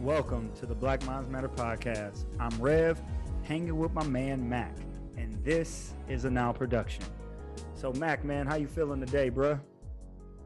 Welcome 0.00 0.50
to 0.54 0.64
the 0.64 0.74
Black 0.74 1.04
Minds 1.04 1.28
Matter 1.28 1.50
podcast. 1.50 2.24
I'm 2.38 2.58
Rev, 2.58 2.98
hanging 3.42 3.76
with 3.78 3.92
my 3.92 4.02
man 4.04 4.48
Mac, 4.48 4.74
and 5.18 5.38
this 5.44 5.92
is 6.08 6.24
a 6.24 6.30
now 6.30 6.52
production. 6.52 7.04
So, 7.74 7.92
Mac, 7.92 8.24
man, 8.24 8.46
how 8.46 8.54
you 8.54 8.66
feeling 8.66 9.00
today, 9.00 9.30
bruh? 9.30 9.60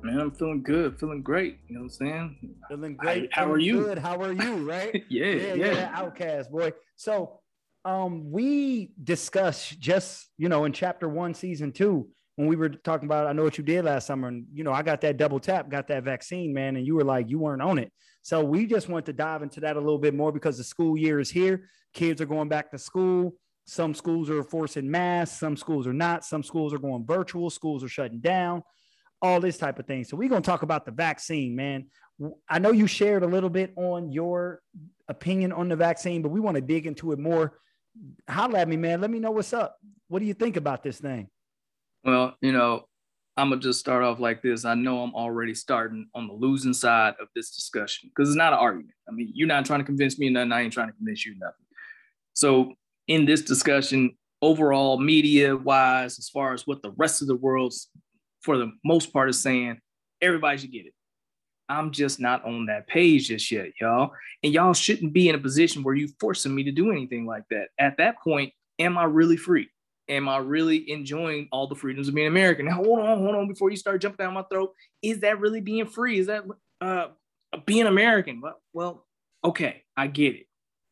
Man, 0.03 0.19
I'm 0.19 0.33
feeling 0.33 0.65
good, 0.65 0.99
feeling 0.99 1.23
great. 1.23 1.61
You 1.69 1.77
know 1.77 1.83
what 1.83 1.85
I'm 1.85 1.91
saying? 1.91 2.57
Feeling 2.69 2.97
great. 2.97 3.33
how 3.33 3.43
feeling 3.43 3.55
are 3.55 3.59
you? 3.61 3.85
Good. 3.85 3.99
How 3.99 4.21
are 4.21 4.33
you? 4.33 4.55
Right? 4.69 5.05
yeah, 5.09 5.27
yeah, 5.27 5.55
yeah. 5.55 5.73
yeah, 5.73 5.91
Outcast 5.95 6.51
boy. 6.51 6.73
So, 6.97 7.39
um, 7.85 8.33
we 8.33 8.91
discussed 9.05 9.79
just 9.79 10.31
you 10.37 10.49
know 10.49 10.65
in 10.65 10.73
chapter 10.73 11.09
one, 11.09 11.33
season 11.33 11.71
two, 11.71 12.09
when 12.37 12.49
we 12.49 12.57
were 12.57 12.69
talking 12.69 13.07
about 13.07 13.27
I 13.27 13.33
know 13.33 13.45
what 13.45 13.59
you 13.59 13.65
did 13.65 13.85
last 13.85 14.07
summer, 14.07 14.29
and 14.29 14.47
you 14.53 14.65
know 14.65 14.73
I 14.73 14.83
got 14.83 15.01
that 15.03 15.17
double 15.17 15.41
tap, 15.41 15.69
got 15.69 15.89
that 15.89 16.05
vaccine, 16.05 16.53
man, 16.53 16.77
and 16.77 16.87
you 16.87 16.95
were 16.95 17.05
like 17.05 17.29
you 17.29 17.39
weren't 17.39 17.63
on 17.63 17.79
it. 17.79 17.93
So 18.23 18.43
we 18.43 18.67
just 18.67 18.89
want 18.89 19.07
to 19.07 19.13
dive 19.13 19.43
into 19.43 19.61
that 19.61 19.77
a 19.77 19.81
little 19.81 19.99
bit 19.99 20.15
more 20.15 20.33
because 20.33 20.59
the 20.59 20.65
school 20.65 20.97
year 20.97 21.21
is 21.21 21.31
here. 21.31 21.69
Kids 21.93 22.21
are 22.21 22.27
going 22.27 22.49
back 22.49 22.71
to 22.71 22.79
school. 22.79 23.35
Some 23.67 23.95
schools 23.95 24.29
are 24.29 24.43
forcing 24.43 24.91
masks, 24.91 25.39
some 25.39 25.57
schools 25.57 25.87
are 25.87 25.93
not. 25.93 26.25
Some 26.25 26.43
schools 26.43 26.75
are 26.75 26.79
going 26.79 27.07
virtual. 27.07 27.51
Schools 27.51 27.85
are 27.85 27.89
shutting 27.89 28.21
down. 28.21 28.63
All 29.23 29.41
this 29.41 29.57
type 29.57 29.79
of 29.79 29.87
thing. 29.87 30.05
So 30.05 30.17
we're 30.17 30.29
gonna 30.29 30.43
talk 30.43 30.63
about 30.63 30.85
the 30.85 30.93
vaccine, 30.93 31.55
man. 31.55 31.87
I 32.49 32.59
know 32.59 32.73
you 32.73 32.87
shared 32.87 33.23
a 33.23 33.27
little 33.27 33.51
bit 33.51 33.73
on 33.77 34.13
your 34.13 34.61
opinion 35.09 35.53
on 35.53 35.69
the 35.69 35.77
vaccine, 35.77 36.23
but 36.23 36.31
we 36.31 36.41
want 36.41 36.57
to 36.57 36.61
dig 36.61 36.87
into 36.87 37.13
it 37.13 37.19
more. 37.19 37.59
Holla 38.29 38.61
at 38.61 38.69
me, 38.69 38.77
man. 38.77 39.01
Let 39.01 39.11
me 39.11 39.19
know 39.19 39.31
what's 39.31 39.53
up. 39.53 39.77
What 40.09 40.19
do 40.19 40.27
you 40.27 40.35
think 40.35 40.57
about 40.57 40.83
this 40.83 40.99
thing? 40.99 41.29
Well, 42.05 42.37
you 42.41 42.53
know, 42.53 42.87
I'm 43.37 43.49
gonna 43.49 43.61
just 43.61 43.81
start 43.81 44.05
off 44.05 44.21
like 44.21 44.43
this. 44.43 44.65
I 44.65 44.75
know 44.75 45.03
I'm 45.03 45.15
already 45.15 45.55
starting 45.55 46.07
on 46.15 46.29
the 46.29 46.35
losing 46.35 46.75
side 46.75 47.15
of 47.21 47.29
this 47.35 47.55
discussion 47.55 48.11
because 48.15 48.29
it's 48.29 48.37
not 48.37 48.53
an 48.53 48.59
argument. 48.61 48.95
I 49.09 49.13
mean, 49.13 49.33
you're 49.35 49.49
not 49.49 49.65
trying 49.65 49.81
to 49.81 49.85
convince 49.85 50.19
me 50.19 50.29
nothing. 50.29 50.53
I 50.53 50.63
ain't 50.63 50.73
trying 50.73 50.89
to 50.89 50.95
convince 50.95 51.25
you 51.25 51.35
nothing. 51.39 51.65
So 52.35 52.75
in 53.09 53.25
this 53.25 53.43
discussion, 53.43 54.17
overall 54.43 54.99
media 54.99 55.57
wise, 55.57 56.19
as 56.19 56.29
far 56.29 56.53
as 56.53 56.67
what 56.67 56.83
the 56.83 56.93
rest 56.97 57.23
of 57.23 57.29
the 57.29 57.37
world's 57.37 57.89
for 58.43 58.59
the 58.59 58.73
most 58.85 59.13
part 59.13 59.31
is 59.31 59.41
saying, 59.41 59.79
everybody 60.21 60.59
should 60.59 60.73
get 60.73 60.87
it. 60.87 60.93
I'm 61.69 61.91
just 61.91 62.21
not 62.21 62.45
on 62.45 62.67
that 62.67 62.87
page 62.87 63.29
just 63.29 63.51
yet, 63.51 63.69
y'all. 63.81 64.11
And 64.43 64.53
y'all 64.53 64.75
shouldn't 64.75 65.15
be 65.15 65.31
in 65.31 65.35
a 65.35 65.39
position 65.39 65.83
where 65.83 65.95
you 65.95 66.09
forcing 66.21 66.55
me 66.55 66.63
to 66.65 66.71
do 66.71 66.93
anything 66.93 67.25
like 67.25 67.45
that. 67.51 67.69
At 67.79 67.97
that 67.97 68.17
point, 68.23 68.53
am 68.79 68.99
I 68.99 69.05
really 69.05 69.39
free? 69.39 69.69
Am 70.09 70.29
I 70.29 70.37
really 70.39 70.91
enjoying 70.91 71.49
all 71.51 71.67
the 71.67 71.75
freedoms 71.75 72.09
of 72.09 72.15
being 72.15 72.27
American? 72.27 72.67
Now, 72.67 72.75
hold 72.75 73.01
on, 73.01 73.19
hold 73.19 73.35
on, 73.35 73.49
before 73.49 73.71
you 73.71 73.77
start 73.77 74.03
jumping 74.03 74.25
down 74.25 74.35
my 74.35 74.45
throat. 74.51 74.73
Is 75.03 75.21
that 75.21 75.41
really 75.41 75.61
being 75.61 75.87
free? 75.87 76.19
Is 76.19 76.27
that 76.27 76.45
uh, 76.81 77.09
being 77.65 77.87
American? 77.87 78.41
Well, 78.41 78.61
well, 78.73 79.07
okay, 79.45 79.85
I 79.97 80.09
get 80.09 80.35
it. 80.35 80.47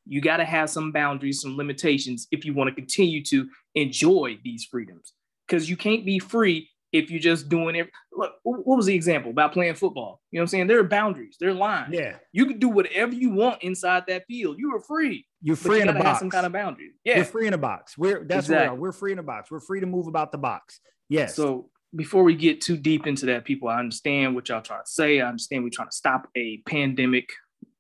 You 0.06 0.20
got 0.20 0.38
to 0.38 0.44
have 0.44 0.70
some 0.70 0.92
boundaries, 0.92 1.40
some 1.40 1.56
limitations 1.56 2.26
if 2.30 2.44
you 2.44 2.54
want 2.54 2.68
to 2.68 2.74
continue 2.74 3.22
to 3.24 3.48
enjoy 3.74 4.38
these 4.42 4.64
freedoms. 4.64 5.12
Because 5.46 5.68
you 5.68 5.76
can't 5.76 6.06
be 6.06 6.18
free 6.18 6.70
if 6.92 7.10
you're 7.10 7.20
just 7.20 7.48
doing 7.48 7.74
it. 7.74 7.90
Look, 8.12 8.32
what 8.42 8.76
was 8.76 8.86
the 8.86 8.94
example 8.94 9.30
about 9.30 9.52
playing 9.52 9.74
football? 9.74 10.20
You 10.30 10.38
know 10.38 10.42
what 10.42 10.44
I'm 10.44 10.48
saying? 10.48 10.66
There 10.66 10.78
are 10.78 10.84
boundaries, 10.84 11.36
there 11.40 11.50
are 11.50 11.54
lines. 11.54 11.94
Yeah. 11.94 12.16
You 12.32 12.46
can 12.46 12.58
do 12.58 12.68
whatever 12.68 13.14
you 13.14 13.30
want 13.30 13.62
inside 13.62 14.04
that 14.08 14.24
field. 14.26 14.56
You 14.58 14.74
are 14.76 14.80
free. 14.80 15.26
You're 15.40 15.56
free 15.56 15.76
you 15.76 15.82
in 15.82 15.88
a 15.88 15.94
box. 15.94 16.18
some 16.18 16.30
kind 16.30 16.46
of 16.46 16.52
boundaries. 16.52 16.92
Yeah. 17.04 17.22
free 17.24 17.46
in 17.46 17.54
a 17.54 17.58
box. 17.58 17.96
We're 17.96 18.24
that's 18.24 18.48
what 18.48 18.60
we 18.60 18.66
are. 18.66 18.74
We're 18.74 18.92
free 18.92 19.12
in 19.12 19.18
a 19.18 19.22
box. 19.22 19.50
We're 19.50 19.60
free 19.60 19.80
to 19.80 19.86
move 19.86 20.06
about 20.06 20.32
the 20.32 20.38
box. 20.38 20.80
Yes. 21.08 21.34
So 21.34 21.70
before 21.94 22.22
we 22.22 22.34
get 22.34 22.60
too 22.60 22.76
deep 22.76 23.06
into 23.06 23.26
that, 23.26 23.44
people, 23.44 23.68
I 23.68 23.78
understand 23.78 24.34
what 24.34 24.48
y'all 24.48 24.62
trying 24.62 24.84
to 24.84 24.90
say. 24.90 25.20
I 25.20 25.28
understand 25.28 25.64
we're 25.64 25.70
trying 25.70 25.88
to 25.88 25.96
stop 25.96 26.28
a 26.36 26.58
pandemic. 26.66 27.28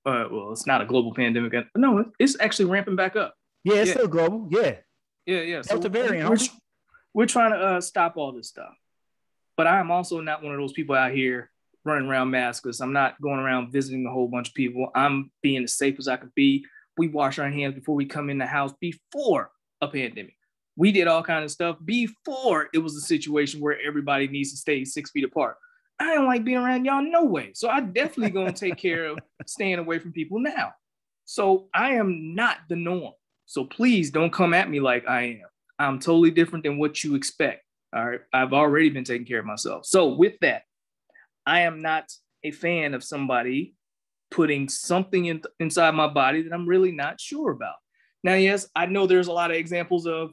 Uh, 0.04 0.24
well, 0.30 0.52
it's 0.52 0.66
not 0.66 0.82
a 0.82 0.84
global 0.84 1.14
pandemic. 1.14 1.52
No, 1.76 2.04
it's 2.18 2.36
actually 2.40 2.64
ramping 2.66 2.96
back 2.96 3.14
up. 3.16 3.34
yeah, 3.64 3.76
it's 3.76 3.88
yeah. 3.88 3.94
still 3.94 4.08
global. 4.08 4.48
Yeah. 4.50 4.76
Yeah, 5.26 5.40
yeah. 5.42 5.62
So 5.62 5.74
Delta 5.74 5.88
variant, 5.88 6.28
We're, 6.28 6.36
we're 7.14 7.26
trying 7.26 7.52
to 7.52 7.58
uh, 7.58 7.80
stop 7.80 8.16
all 8.16 8.32
this 8.32 8.48
stuff. 8.48 8.74
But 9.62 9.68
I'm 9.68 9.92
also 9.92 10.20
not 10.20 10.42
one 10.42 10.52
of 10.52 10.58
those 10.58 10.72
people 10.72 10.96
out 10.96 11.12
here 11.12 11.48
running 11.84 12.08
around 12.08 12.32
maskless. 12.32 12.80
I'm 12.80 12.92
not 12.92 13.20
going 13.22 13.38
around 13.38 13.70
visiting 13.70 14.04
a 14.04 14.10
whole 14.10 14.26
bunch 14.26 14.48
of 14.48 14.54
people. 14.54 14.90
I'm 14.92 15.30
being 15.40 15.62
as 15.62 15.78
safe 15.78 16.00
as 16.00 16.08
I 16.08 16.16
can 16.16 16.32
be. 16.34 16.66
We 16.96 17.06
wash 17.06 17.38
our 17.38 17.48
hands 17.48 17.76
before 17.76 17.94
we 17.94 18.04
come 18.04 18.28
in 18.28 18.38
the 18.38 18.46
house 18.46 18.72
before 18.80 19.52
a 19.80 19.86
pandemic. 19.86 20.34
We 20.74 20.90
did 20.90 21.06
all 21.06 21.22
kind 21.22 21.44
of 21.44 21.50
stuff 21.52 21.76
before 21.84 22.70
it 22.74 22.78
was 22.78 22.96
a 22.96 23.02
situation 23.02 23.60
where 23.60 23.78
everybody 23.86 24.26
needs 24.26 24.50
to 24.50 24.56
stay 24.56 24.84
six 24.84 25.12
feet 25.12 25.22
apart. 25.22 25.54
I 26.00 26.12
don't 26.12 26.26
like 26.26 26.42
being 26.42 26.58
around 26.58 26.84
y'all 26.84 27.00
no 27.00 27.22
way. 27.22 27.52
So 27.54 27.68
I 27.68 27.82
definitely 27.82 28.30
gonna 28.30 28.52
take 28.52 28.78
care 28.78 29.04
of 29.04 29.20
staying 29.46 29.78
away 29.78 30.00
from 30.00 30.10
people 30.10 30.40
now. 30.40 30.72
So 31.24 31.68
I 31.72 31.92
am 31.92 32.34
not 32.34 32.56
the 32.68 32.74
norm. 32.74 33.12
So 33.46 33.64
please 33.64 34.10
don't 34.10 34.32
come 34.32 34.54
at 34.54 34.68
me 34.68 34.80
like 34.80 35.06
I 35.08 35.22
am. 35.22 35.46
I'm 35.78 36.00
totally 36.00 36.32
different 36.32 36.64
than 36.64 36.78
what 36.78 37.04
you 37.04 37.14
expect. 37.14 37.61
All 37.94 38.08
right. 38.08 38.20
I've 38.32 38.52
already 38.52 38.88
been 38.90 39.04
taking 39.04 39.26
care 39.26 39.40
of 39.40 39.46
myself. 39.46 39.86
So 39.86 40.08
with 40.08 40.34
that, 40.40 40.62
I 41.46 41.60
am 41.60 41.80
not 41.80 42.10
a 42.44 42.50
fan 42.50 42.94
of 42.94 43.04
somebody 43.04 43.74
putting 44.30 44.68
something 44.68 45.26
in, 45.26 45.42
inside 45.60 45.94
my 45.94 46.08
body 46.08 46.42
that 46.42 46.52
I'm 46.52 46.66
really 46.66 46.92
not 46.92 47.20
sure 47.20 47.50
about. 47.50 47.74
Now, 48.24 48.34
yes, 48.34 48.68
I 48.74 48.86
know 48.86 49.06
there's 49.06 49.26
a 49.26 49.32
lot 49.32 49.50
of 49.50 49.56
examples 49.56 50.06
of 50.06 50.32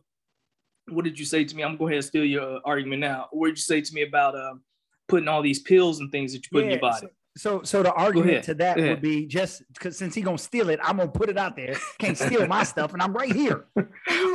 what 0.88 1.04
did 1.04 1.20
you 1.20 1.26
say 1.26 1.44
to 1.44 1.56
me? 1.56 1.64
I'm 1.64 1.72
going 1.72 1.78
to 1.78 1.80
go 1.80 1.88
ahead 1.88 1.98
and 1.98 2.06
steal 2.06 2.26
your 2.26 2.58
uh, 2.58 2.60
argument 2.66 3.02
now. 3.02 3.28
What 3.32 3.48
did 3.48 3.58
you 3.58 3.64
say 3.64 3.82
to 3.82 3.94
me 3.94 4.04
about 4.04 4.40
um, 4.40 4.62
putting 5.08 5.28
all 5.28 5.42
these 5.42 5.60
pills 5.60 6.00
and 6.00 6.12
things 6.12 6.34
that 6.34 6.44
you 6.46 6.50
put 6.52 6.64
in 6.64 6.72
your 6.72 6.80
body? 6.80 7.08
So, 7.38 7.62
so 7.64 7.84
the 7.84 7.94
argument 7.94 8.44
to 8.46 8.54
that 8.56 8.78
would 8.78 9.02
be 9.02 9.26
just 9.26 9.64
because 9.74 9.98
since 9.98 10.16
he 10.16 10.22
gonna 10.22 10.38
steal 10.38 10.70
it, 10.70 10.80
I'm 10.84 10.98
gonna 10.98 11.10
put 11.10 11.30
it 11.30 11.38
out 11.38 11.56
there. 11.56 11.76
Can't 11.98 12.18
steal 12.18 12.46
my 12.48 12.64
stuff, 12.66 12.92
and 12.92 13.02
I'm 13.02 13.14
right 13.14 13.34
here. 13.34 13.66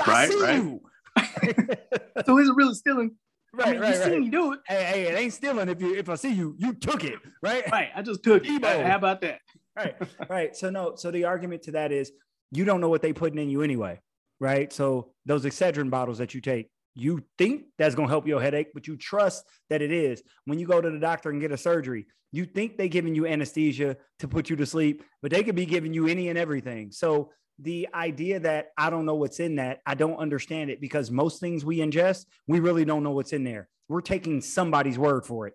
Right, 0.06 0.30
see 0.30 0.42
right. 0.42 0.56
you. 0.56 0.80
So 2.26 2.38
is 2.38 2.48
it 2.48 2.54
really 2.54 2.74
stealing? 2.74 3.16
right, 3.52 3.68
I 3.68 3.72
mean, 3.72 3.80
right, 3.80 3.94
you 3.94 4.00
seen 4.00 4.12
right. 4.12 4.20
me 4.20 4.30
do 4.30 4.52
it. 4.52 4.60
Hey, 4.68 4.84
hey, 4.84 5.02
it 5.08 5.18
ain't 5.18 5.32
stealing 5.32 5.68
if 5.68 5.80
you 5.80 5.94
if 5.96 6.08
I 6.08 6.14
see 6.14 6.32
you, 6.32 6.54
you 6.58 6.72
took 6.72 7.04
it, 7.04 7.18
right? 7.42 7.70
Right. 7.70 7.90
I 7.94 8.02
just 8.02 8.22
took 8.22 8.46
it. 8.46 8.62
Debo. 8.62 8.86
How 8.86 8.96
about 8.96 9.20
that? 9.22 9.40
right 9.76 9.96
right 10.30 10.56
so 10.56 10.70
no 10.70 10.94
so 10.96 11.10
the 11.10 11.24
argument 11.24 11.62
to 11.62 11.72
that 11.72 11.92
is 11.92 12.12
you 12.50 12.64
don't 12.64 12.80
know 12.80 12.88
what 12.88 13.02
they 13.02 13.12
putting 13.12 13.38
in 13.38 13.48
you 13.48 13.62
anyway 13.62 14.00
right 14.40 14.72
so 14.72 15.12
those 15.26 15.44
excedrin 15.44 15.90
bottles 15.90 16.18
that 16.18 16.34
you 16.34 16.40
take 16.40 16.68
you 16.94 17.24
think 17.38 17.64
that's 17.76 17.94
going 17.94 18.06
to 18.06 18.12
help 18.12 18.26
your 18.26 18.40
headache 18.40 18.68
but 18.72 18.86
you 18.86 18.96
trust 18.96 19.44
that 19.68 19.82
it 19.82 19.90
is 19.90 20.22
when 20.44 20.58
you 20.58 20.66
go 20.66 20.80
to 20.80 20.90
the 20.90 20.98
doctor 20.98 21.30
and 21.30 21.40
get 21.40 21.52
a 21.52 21.56
surgery 21.56 22.06
you 22.32 22.44
think 22.44 22.76
they 22.76 22.88
giving 22.88 23.14
you 23.14 23.26
anesthesia 23.26 23.96
to 24.18 24.28
put 24.28 24.48
you 24.48 24.56
to 24.56 24.66
sleep 24.66 25.02
but 25.22 25.30
they 25.30 25.42
could 25.42 25.56
be 25.56 25.66
giving 25.66 25.92
you 25.94 26.06
any 26.06 26.28
and 26.28 26.38
everything 26.38 26.90
so 26.90 27.30
the 27.58 27.88
idea 27.94 28.40
that 28.40 28.68
i 28.76 28.90
don't 28.90 29.06
know 29.06 29.14
what's 29.14 29.40
in 29.40 29.56
that 29.56 29.80
i 29.86 29.94
don't 29.94 30.16
understand 30.16 30.70
it 30.70 30.80
because 30.80 31.10
most 31.10 31.40
things 31.40 31.64
we 31.64 31.78
ingest 31.78 32.26
we 32.48 32.60
really 32.60 32.84
don't 32.84 33.02
know 33.02 33.12
what's 33.12 33.32
in 33.32 33.44
there 33.44 33.68
we're 33.88 34.00
taking 34.00 34.40
somebody's 34.40 34.98
word 34.98 35.24
for 35.24 35.46
it 35.46 35.54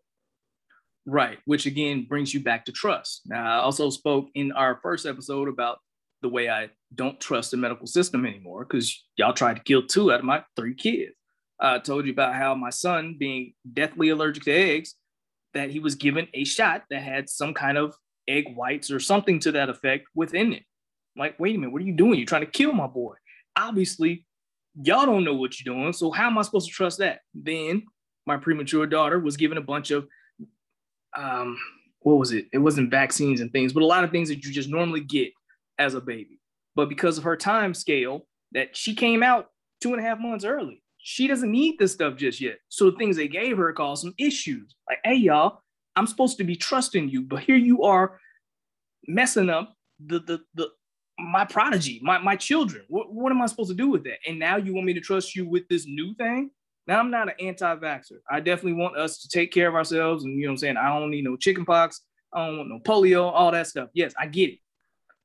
Right, 1.06 1.40
which 1.46 1.66
again 1.66 2.06
brings 2.08 2.34
you 2.34 2.44
back 2.44 2.66
to 2.66 2.72
trust. 2.72 3.22
Now, 3.26 3.44
I 3.44 3.64
also 3.64 3.90
spoke 3.90 4.28
in 4.36 4.52
our 4.52 4.80
first 4.84 5.08
episode 5.08 5.48
about 5.48 5.80
the 6.22 6.30
way 6.30 6.50
I 6.50 6.70
don't 6.94 7.20
trust 7.20 7.52
the 7.52 7.58
medical 7.58 7.88
system 7.88 8.26
anymore 8.26 8.64
because 8.66 9.04
y'all 9.16 9.34
tried 9.34 9.56
to 9.56 9.64
kill 9.64 9.88
two 9.88 10.12
out 10.12 10.20
of 10.20 10.26
my 10.26 10.44
three 10.56 10.76
kids. 10.76 11.14
I 11.60 11.80
told 11.80 12.06
you 12.06 12.12
about 12.12 12.36
how 12.36 12.54
my 12.54 12.70
son, 12.70 13.16
being 13.20 13.54
deathly 13.74 14.10
allergic 14.10 14.44
to 14.44 14.52
eggs, 14.52 14.96
that 15.54 15.72
he 15.72 15.80
was 15.80 15.96
given 15.96 16.28
a 16.34 16.44
shot 16.44 16.84
that 16.90 17.02
had 17.02 17.28
some 17.28 17.54
kind 17.54 17.78
of 17.78 17.96
egg 18.28 18.56
whites 18.56 18.92
or 18.92 19.00
something 19.00 19.40
to 19.40 19.52
that 19.54 19.70
effect 19.70 20.08
within 20.14 20.54
it. 20.54 20.64
Like, 21.20 21.40
wait 21.40 21.56
a 21.56 21.60
minute, 21.60 21.74
what 21.74 21.82
are 21.82 21.86
you 21.86 21.94
doing? 21.94 22.18
You're 22.18 22.26
trying 22.26 22.46
to 22.46 22.52
kill 22.52 22.72
my 22.72 22.88
boy. 22.88 23.16
Obviously, 23.58 24.26
y'all 24.82 25.06
don't 25.06 25.26
know 25.26 25.36
what 25.36 25.60
you're 25.60 25.76
doing. 25.76 25.92
So, 25.92 26.12
how 26.12 26.28
am 26.28 26.38
I 26.38 26.42
supposed 26.44 26.68
to 26.68 26.74
trust 26.74 27.00
that? 27.00 27.20
Then, 27.34 27.84
my 28.26 28.38
premature 28.38 28.88
daughter 28.88 29.20
was 29.20 29.38
given 29.38 29.58
a 29.58 29.62
bunch 29.62 29.92
of 29.92 30.08
um, 31.18 31.58
what 32.02 32.18
was 32.18 32.32
it? 32.32 32.46
It 32.54 32.60
wasn't 32.60 32.92
vaccines 32.92 33.42
and 33.42 33.52
things, 33.52 33.74
but 33.74 33.84
a 33.84 33.86
lot 33.86 34.04
of 34.04 34.12
things 34.12 34.30
that 34.30 34.46
you 34.46 34.52
just 34.52 34.70
normally 34.70 35.02
get 35.02 35.32
as 35.78 35.94
a 35.94 36.02
baby. 36.02 36.40
But 36.76 36.88
because 36.88 37.18
of 37.18 37.26
her 37.26 37.36
time 37.36 37.74
scale, 37.74 38.26
that 38.54 38.76
she 38.76 38.96
came 38.96 39.22
out 39.22 39.48
two 39.82 39.94
and 39.94 40.00
a 40.00 40.08
half 40.08 40.20
months 40.20 40.46
early, 40.46 40.82
she 41.00 41.28
doesn't 41.28 41.52
need 41.52 41.78
this 41.80 41.92
stuff 41.92 42.16
just 42.16 42.40
yet. 42.40 42.58
So 42.70 42.90
the 42.90 42.98
things 42.98 43.18
they 43.18 43.28
gave 43.28 43.58
her 43.58 43.74
caused 43.74 44.04
some 44.04 44.14
issues. 44.18 44.76
Like, 44.88 45.00
hey, 45.04 45.16
y'all, 45.16 45.62
I'm 45.96 46.08
supposed 46.08 46.38
to 46.38 46.44
be 46.44 46.56
trusting 46.56 47.10
you, 47.10 47.24
but 47.24 47.44
here 47.44 47.58
you 47.58 47.84
are 47.84 48.20
messing 49.08 49.50
up 49.50 49.74
the 50.06 50.20
the 50.20 50.40
the 50.54 50.70
my 51.20 51.46
prodigy, 51.46 52.00
my 52.04 52.18
my 52.18 52.36
children. 52.36 52.84
What, 52.88 53.14
what 53.14 53.32
am 53.32 53.42
I 53.42 53.46
supposed 53.46 53.70
to 53.70 53.76
do 53.76 53.90
with 53.90 54.04
that? 54.06 54.20
And 54.28 54.40
now 54.40 54.58
you 54.58 54.74
want 54.74 54.86
me 54.86 54.94
to 54.94 55.02
trust 55.02 55.36
you 55.36 55.48
with 55.48 55.68
this 55.68 55.86
new 55.86 56.14
thing? 56.16 56.52
Now 56.88 57.00
I'm 57.00 57.12
not 57.12 57.28
an 57.28 57.36
anti-vaxxer. 57.40 58.20
I 58.30 58.40
definitely 58.40 58.82
want 58.82 58.98
us 58.98 59.20
to 59.22 59.30
take 59.30 59.52
care 59.52 59.68
of 59.68 59.76
ourselves, 59.76 60.24
and 60.24 60.34
you 60.34 60.46
know 60.46 60.50
what 60.50 60.54
I'm 60.54 60.58
saying. 60.58 60.78
I 60.78 60.90
don't 60.90 61.12
need 61.12 61.24
no 61.24 61.38
chicken 61.38 61.66
pox. 61.66 62.02
I 62.34 62.46
don't 62.46 62.58
want 62.58 62.70
no 62.70 62.80
polio, 62.80 63.32
all 63.32 63.52
that 63.52 63.68
stuff. 63.68 63.90
Yes, 63.94 64.14
I 64.20 64.28
get 64.28 64.52
it. 64.52 64.60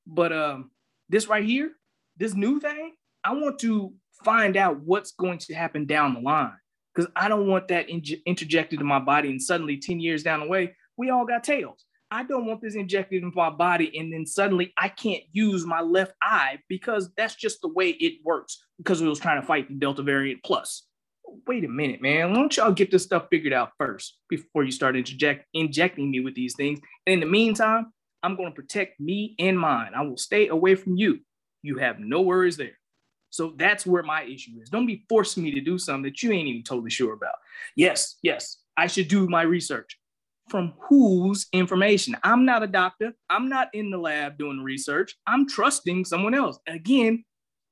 But 0.06 0.32
um, 0.32 0.70
this 1.08 1.26
right 1.28 1.44
here, 1.44 1.72
this 2.16 2.34
new 2.34 2.60
thing, 2.60 2.92
I 3.22 3.32
want 3.32 3.58
to 3.60 3.92
find 4.24 4.56
out 4.56 4.80
what's 4.80 5.12
going 5.12 5.38
to 5.38 5.54
happen 5.54 5.86
down 5.86 6.14
the 6.14 6.20
line 6.20 6.52
because 6.94 7.10
I 7.16 7.28
don't 7.28 7.46
want 7.46 7.68
that 7.68 7.88
inj- 7.88 8.24
interjected 8.26 8.80
in 8.80 8.86
my 8.86 8.98
body, 8.98 9.30
and 9.30 9.42
suddenly 9.42 9.78
10 9.78 10.00
years 10.00 10.22
down 10.22 10.40
the 10.40 10.46
way, 10.46 10.74
we 10.96 11.10
all 11.10 11.26
got 11.26 11.44
tails. 11.44 11.84
I 12.14 12.22
don't 12.22 12.46
want 12.46 12.62
this 12.62 12.76
injected 12.76 13.24
into 13.24 13.36
my 13.36 13.50
body 13.50 13.98
and 13.98 14.12
then 14.12 14.24
suddenly 14.24 14.72
I 14.78 14.88
can't 14.88 15.24
use 15.32 15.66
my 15.66 15.80
left 15.80 16.12
eye 16.22 16.60
because 16.68 17.10
that's 17.16 17.34
just 17.34 17.60
the 17.60 17.66
way 17.66 17.90
it 17.90 18.20
works 18.24 18.62
because 18.78 19.00
it 19.00 19.06
was 19.08 19.18
trying 19.18 19.40
to 19.40 19.46
fight 19.46 19.66
the 19.66 19.74
Delta 19.74 20.04
variant 20.04 20.44
plus. 20.44 20.86
Wait 21.48 21.64
a 21.64 21.68
minute, 21.68 22.00
man. 22.00 22.30
Why 22.30 22.36
don't 22.36 22.56
y'all 22.56 22.70
get 22.70 22.92
this 22.92 23.02
stuff 23.02 23.26
figured 23.32 23.52
out 23.52 23.72
first 23.78 24.18
before 24.28 24.62
you 24.62 24.70
start 24.70 24.94
inject, 24.94 25.46
injecting 25.54 26.08
me 26.08 26.20
with 26.20 26.36
these 26.36 26.54
things? 26.54 26.78
And 27.04 27.14
in 27.14 27.20
the 27.20 27.26
meantime, 27.26 27.92
I'm 28.22 28.36
going 28.36 28.50
to 28.50 28.54
protect 28.54 29.00
me 29.00 29.34
and 29.40 29.58
mine. 29.58 29.90
I 29.96 30.02
will 30.02 30.16
stay 30.16 30.46
away 30.46 30.76
from 30.76 30.94
you. 30.94 31.18
You 31.62 31.78
have 31.78 31.98
no 31.98 32.20
worries 32.20 32.56
there. 32.56 32.78
So 33.30 33.54
that's 33.56 33.84
where 33.84 34.04
my 34.04 34.22
issue 34.22 34.52
is. 34.62 34.70
Don't 34.70 34.86
be 34.86 35.04
forcing 35.08 35.42
me 35.42 35.50
to 35.54 35.60
do 35.60 35.78
something 35.78 36.04
that 36.04 36.22
you 36.22 36.30
ain't 36.30 36.46
even 36.46 36.62
totally 36.62 36.90
sure 36.90 37.14
about. 37.14 37.34
Yes, 37.74 38.18
yes, 38.22 38.58
I 38.76 38.86
should 38.86 39.08
do 39.08 39.28
my 39.28 39.42
research 39.42 39.98
from 40.48 40.74
whose 40.88 41.46
information? 41.52 42.16
I'm 42.22 42.44
not 42.44 42.62
a 42.62 42.66
doctor. 42.66 43.12
I'm 43.30 43.48
not 43.48 43.68
in 43.72 43.90
the 43.90 43.98
lab 43.98 44.38
doing 44.38 44.60
research. 44.60 45.14
I'm 45.26 45.48
trusting 45.48 46.04
someone 46.04 46.34
else. 46.34 46.58
Again, 46.66 47.24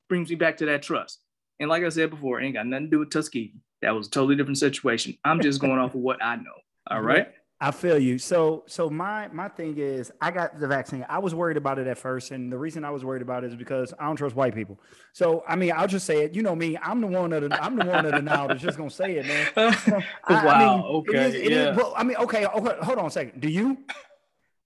brings 0.09 0.31
me 0.31 0.37
back 0.37 0.57
to 0.59 0.67
that 0.67 0.83
trust. 0.83 1.21
And 1.61 1.69
like 1.69 1.85
I 1.85 1.89
said 1.89 2.11
before, 2.11 2.41
ain't 2.41 2.55
got 2.55 2.67
nothing 2.67 2.87
to 2.87 2.91
do 2.91 2.99
with 2.99 3.11
Tuskegee. 3.11 3.55
That 3.83 3.95
was 3.95 4.09
a 4.09 4.11
totally 4.11 4.37
different 4.37 4.59
situation. 4.59 5.17
I'm 5.25 5.41
just 5.41 5.61
going 5.61 5.79
off 5.79 5.95
of 5.95 6.01
what 6.01 6.23
I 6.23 6.37
know. 6.37 6.53
All 6.91 7.01
right. 7.01 7.29
I 7.63 7.71
feel 7.71 7.97
you. 7.97 8.19
So 8.19 8.65
so 8.67 8.91
my 8.91 9.29
my 9.29 9.47
thing 9.47 9.79
is 9.79 10.11
I 10.21 10.33
got 10.33 10.59
the 10.59 10.67
vaccine. 10.67 11.07
I 11.09 11.21
was 11.21 11.33
worried 11.33 11.57
about 11.57 11.79
it 11.79 11.87
at 11.87 11.97
first, 11.97 12.33
and 12.33 12.51
the 12.51 12.59
reason 12.59 12.85
I 12.85 12.91
was 12.91 13.05
worried 13.05 13.23
about 13.23 13.45
it 13.45 13.51
is 13.51 13.57
because 13.57 13.95
I 14.01 14.07
don't 14.07 14.17
trust 14.17 14.35
white 14.35 14.53
people. 14.53 14.81
So 15.13 15.45
I 15.47 15.55
mean, 15.55 15.71
I'll 15.71 15.87
just 15.87 16.05
say 16.05 16.25
it. 16.25 16.35
You 16.35 16.43
know 16.43 16.57
me. 16.57 16.77
I'm 16.83 17.01
the 17.01 17.07
one 17.07 17.33
of 17.33 17.49
the 17.49 17.63
I'm 17.63 17.77
the 17.77 17.85
one 17.85 18.05
of 18.05 18.11
the 18.11 18.21
now 18.21 18.49
that's 18.49 18.61
just 18.61 18.77
gonna 18.77 18.91
say 18.91 19.17
it, 19.17 19.27
man. 19.27 19.47
I, 20.25 20.45
wow. 20.45 20.49
I 20.49 20.59
mean, 20.59 20.85
okay. 20.97 21.13
It 21.13 21.23
is, 21.23 21.35
it 21.35 21.53
yeah. 21.53 21.71
Is, 21.71 21.77
well, 21.77 21.95
I 21.97 22.03
mean, 22.03 22.17
okay, 22.17 22.47
okay. 22.47 22.77
Hold 22.83 22.99
on 22.99 23.07
a 23.07 23.11
second. 23.11 23.41
Do 23.41 23.49
you? 23.49 23.79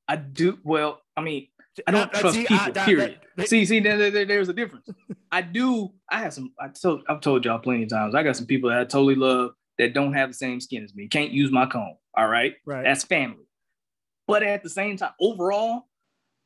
I 0.08 0.16
do. 0.16 0.58
Well, 0.64 1.02
I 1.19 1.20
mean, 1.20 1.49
I 1.87 1.90
don't 1.90 2.14
uh, 2.14 2.19
trust 2.19 2.34
see, 2.34 2.46
people. 2.46 2.64
I, 2.64 2.70
period. 2.87 3.10
That, 3.10 3.42
that, 3.42 3.49
see, 3.50 3.66
see, 3.66 3.81
there, 3.81 4.10
there, 4.10 4.25
there's 4.25 4.49
a 4.49 4.54
difference. 4.54 4.88
I 5.31 5.42
do. 5.42 5.92
I 6.10 6.20
have 6.20 6.32
some. 6.32 6.54
I 6.58 6.69
told. 6.69 7.02
I've 7.10 7.20
told 7.20 7.44
y'all 7.44 7.58
plenty 7.58 7.82
of 7.82 7.90
times. 7.90 8.14
I 8.14 8.22
got 8.22 8.37
some 8.37 8.46
people 8.46 8.70
that 8.70 8.81
I 8.81 8.84
totally 8.84 9.16
love 9.16 9.50
that 9.78 9.92
don't 9.92 10.14
have 10.14 10.31
the 10.31 10.34
same 10.34 10.60
skin 10.62 10.82
as 10.82 10.94
me. 10.94 11.08
Can't 11.08 11.31
use 11.31 11.52
my 11.52 11.66
comb. 11.66 11.96
All 12.16 12.28
right. 12.28 12.54
Right. 12.64 12.84
That's 12.84 13.04
family. 13.04 13.44
But 14.26 14.42
at 14.42 14.62
the 14.62 14.70
same 14.70 14.96
time, 14.96 15.12
overall, 15.20 15.82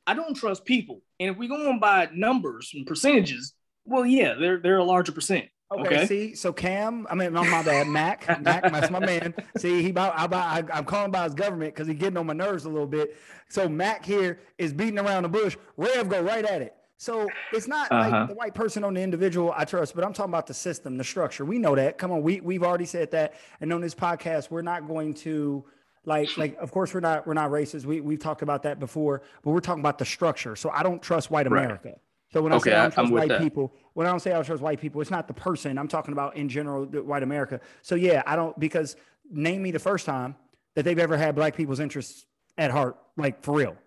I 0.06 0.14
don't 0.14 0.34
trust 0.34 0.64
people. 0.64 1.02
And 1.18 1.30
if 1.30 1.36
we 1.36 1.48
go 1.48 1.70
on 1.70 1.78
by 1.78 2.08
numbers 2.12 2.72
and 2.74 2.86
percentages, 2.86 3.54
well, 3.84 4.04
yeah, 4.04 4.34
they're 4.34 4.58
they're 4.58 4.78
a 4.78 4.84
larger 4.84 5.12
percent. 5.12 5.46
Okay, 5.72 5.82
okay. 5.82 6.06
see, 6.06 6.34
so 6.34 6.52
Cam, 6.52 7.06
I 7.08 7.14
mean, 7.14 7.32
not 7.32 7.46
my 7.46 7.62
bad, 7.62 7.86
Mac, 7.86 8.26
Mac, 8.42 8.62
that's 8.72 8.90
my 8.90 8.98
man. 8.98 9.32
See, 9.56 9.84
he 9.84 9.90
about, 9.90 10.18
I, 10.18 10.64
I, 10.68 10.78
am 10.78 10.84
calling 10.84 11.12
by 11.12 11.22
his 11.22 11.34
government 11.34 11.72
because 11.72 11.86
he's 11.86 11.96
getting 11.96 12.16
on 12.16 12.26
my 12.26 12.32
nerves 12.32 12.64
a 12.64 12.68
little 12.68 12.88
bit. 12.88 13.16
So 13.48 13.68
Mac 13.68 14.04
here 14.04 14.40
is 14.58 14.72
beating 14.72 14.98
around 14.98 15.22
the 15.22 15.28
bush. 15.28 15.56
Rev 15.76 16.08
go 16.08 16.20
right 16.22 16.44
at 16.44 16.60
it. 16.60 16.74
So 17.00 17.26
it's 17.54 17.66
not 17.66 17.90
uh-huh. 17.90 18.10
like 18.10 18.28
the 18.28 18.34
white 18.34 18.52
person 18.52 18.84
on 18.84 18.92
the 18.92 19.00
individual 19.00 19.54
I 19.56 19.64
trust, 19.64 19.94
but 19.94 20.04
I'm 20.04 20.12
talking 20.12 20.30
about 20.30 20.46
the 20.46 20.52
system, 20.52 20.98
the 20.98 21.04
structure. 21.04 21.46
We 21.46 21.56
know 21.56 21.74
that. 21.74 21.96
Come 21.96 22.12
on, 22.12 22.22
we 22.22 22.42
we've 22.42 22.62
already 22.62 22.84
said 22.84 23.10
that, 23.12 23.32
and 23.62 23.72
on 23.72 23.80
this 23.80 23.94
podcast, 23.94 24.50
we're 24.50 24.60
not 24.60 24.86
going 24.86 25.14
to 25.14 25.64
like 26.04 26.36
like 26.36 26.58
of 26.58 26.70
course 26.70 26.92
we're 26.92 27.00
not 27.00 27.26
we're 27.26 27.32
not 27.32 27.50
racist. 27.50 27.86
We 27.86 28.02
we've 28.02 28.18
talked 28.18 28.42
about 28.42 28.64
that 28.64 28.78
before, 28.78 29.22
but 29.42 29.52
we're 29.52 29.60
talking 29.60 29.80
about 29.80 29.96
the 29.96 30.04
structure. 30.04 30.54
So 30.56 30.68
I 30.68 30.82
don't 30.82 31.00
trust 31.00 31.30
white 31.30 31.46
America. 31.46 31.88
Right. 31.88 31.98
So 32.34 32.42
when 32.42 32.52
okay, 32.52 32.72
I 32.72 32.74
say 32.74 32.78
I 32.78 32.82
don't 32.82 32.92
trust 32.92 33.12
white 33.14 33.28
that. 33.30 33.40
people, 33.40 33.72
when 33.94 34.06
I 34.06 34.10
don't 34.10 34.20
say 34.20 34.32
I 34.32 34.34
don't 34.34 34.44
trust 34.44 34.62
white 34.62 34.78
people, 34.78 35.00
it's 35.00 35.10
not 35.10 35.26
the 35.26 35.32
person. 35.32 35.78
I'm 35.78 35.88
talking 35.88 36.12
about 36.12 36.36
in 36.36 36.50
general 36.50 36.84
white 36.84 37.22
America. 37.22 37.62
So 37.80 37.94
yeah, 37.94 38.22
I 38.26 38.36
don't 38.36 38.60
because 38.60 38.96
name 39.30 39.62
me 39.62 39.70
the 39.70 39.78
first 39.78 40.04
time 40.04 40.36
that 40.74 40.84
they've 40.84 40.98
ever 40.98 41.16
had 41.16 41.34
black 41.34 41.56
people's 41.56 41.80
interests 41.80 42.26
at 42.58 42.70
heart, 42.70 42.98
like 43.16 43.42
for 43.42 43.54
real. 43.54 43.78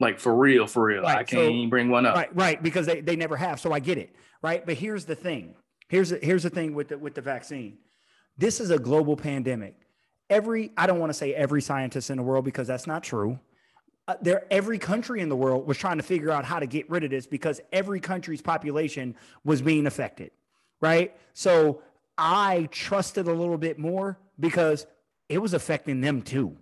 Like 0.00 0.18
for 0.18 0.34
real, 0.34 0.66
for 0.66 0.84
real. 0.84 1.02
Right. 1.02 1.18
I 1.18 1.24
can't 1.24 1.42
so, 1.42 1.50
even 1.50 1.68
bring 1.68 1.90
one 1.90 2.06
up. 2.06 2.16
Right, 2.16 2.34
right, 2.34 2.62
because 2.62 2.86
they, 2.86 3.02
they 3.02 3.16
never 3.16 3.36
have. 3.36 3.60
So 3.60 3.70
I 3.72 3.80
get 3.80 3.98
it. 3.98 4.14
Right. 4.42 4.64
But 4.64 4.76
here's 4.76 5.04
the 5.04 5.14
thing. 5.14 5.54
Here's 5.88 6.08
the, 6.08 6.18
here's 6.22 6.42
the 6.42 6.50
thing 6.50 6.74
with 6.74 6.88
the 6.88 6.98
with 6.98 7.14
the 7.14 7.20
vaccine. 7.20 7.78
This 8.38 8.60
is 8.60 8.70
a 8.70 8.78
global 8.78 9.16
pandemic. 9.16 9.74
Every 10.30 10.72
I 10.76 10.86
don't 10.86 10.98
want 10.98 11.10
to 11.10 11.14
say 11.14 11.34
every 11.34 11.60
scientist 11.60 12.08
in 12.10 12.16
the 12.16 12.22
world 12.22 12.44
because 12.44 12.66
that's 12.66 12.86
not 12.86 13.02
true. 13.02 13.38
Uh, 14.08 14.14
there 14.22 14.46
every 14.50 14.78
country 14.78 15.20
in 15.20 15.28
the 15.28 15.36
world 15.36 15.66
was 15.66 15.76
trying 15.76 15.98
to 15.98 16.02
figure 16.02 16.30
out 16.30 16.44
how 16.44 16.58
to 16.58 16.66
get 16.66 16.88
rid 16.88 17.04
of 17.04 17.10
this 17.10 17.26
because 17.26 17.60
every 17.72 18.00
country's 18.00 18.40
population 18.40 19.14
was 19.44 19.60
being 19.60 19.86
affected. 19.86 20.30
Right. 20.80 21.14
So 21.34 21.82
I 22.16 22.68
trusted 22.70 23.28
a 23.28 23.34
little 23.34 23.58
bit 23.58 23.78
more 23.78 24.18
because 24.38 24.86
it 25.28 25.38
was 25.38 25.52
affecting 25.52 26.00
them 26.00 26.22
too 26.22 26.56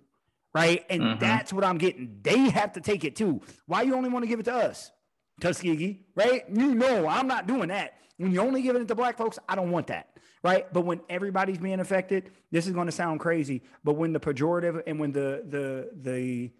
right? 0.53 0.85
And 0.89 1.01
mm-hmm. 1.01 1.19
that's 1.19 1.53
what 1.53 1.63
I'm 1.63 1.77
getting. 1.77 2.19
They 2.21 2.49
have 2.49 2.73
to 2.73 2.81
take 2.81 3.03
it 3.03 3.15
too. 3.15 3.41
Why 3.65 3.83
you 3.83 3.95
only 3.95 4.09
want 4.09 4.23
to 4.23 4.27
give 4.27 4.39
it 4.39 4.43
to 4.43 4.53
us? 4.53 4.91
Tuskegee, 5.39 6.05
right? 6.15 6.43
You 6.49 6.75
know, 6.75 7.07
I'm 7.07 7.27
not 7.27 7.47
doing 7.47 7.69
that. 7.69 7.95
When 8.17 8.31
you're 8.31 8.43
only 8.43 8.61
giving 8.61 8.81
it 8.81 8.87
to 8.89 8.95
black 8.95 9.17
folks, 9.17 9.39
I 9.47 9.55
don't 9.55 9.71
want 9.71 9.87
that, 9.87 10.09
right? 10.43 10.71
But 10.73 10.81
when 10.81 10.99
everybody's 11.09 11.57
being 11.57 11.79
affected, 11.79 12.31
this 12.51 12.67
is 12.67 12.73
going 12.73 12.87
to 12.87 12.91
sound 12.91 13.21
crazy, 13.21 13.61
but 13.83 13.93
when 13.93 14.11
the 14.11 14.19
pejorative 14.19 14.83
and 14.85 14.99
when 14.99 15.13
the 15.13 15.43
the 15.47 15.89
the 16.01 16.51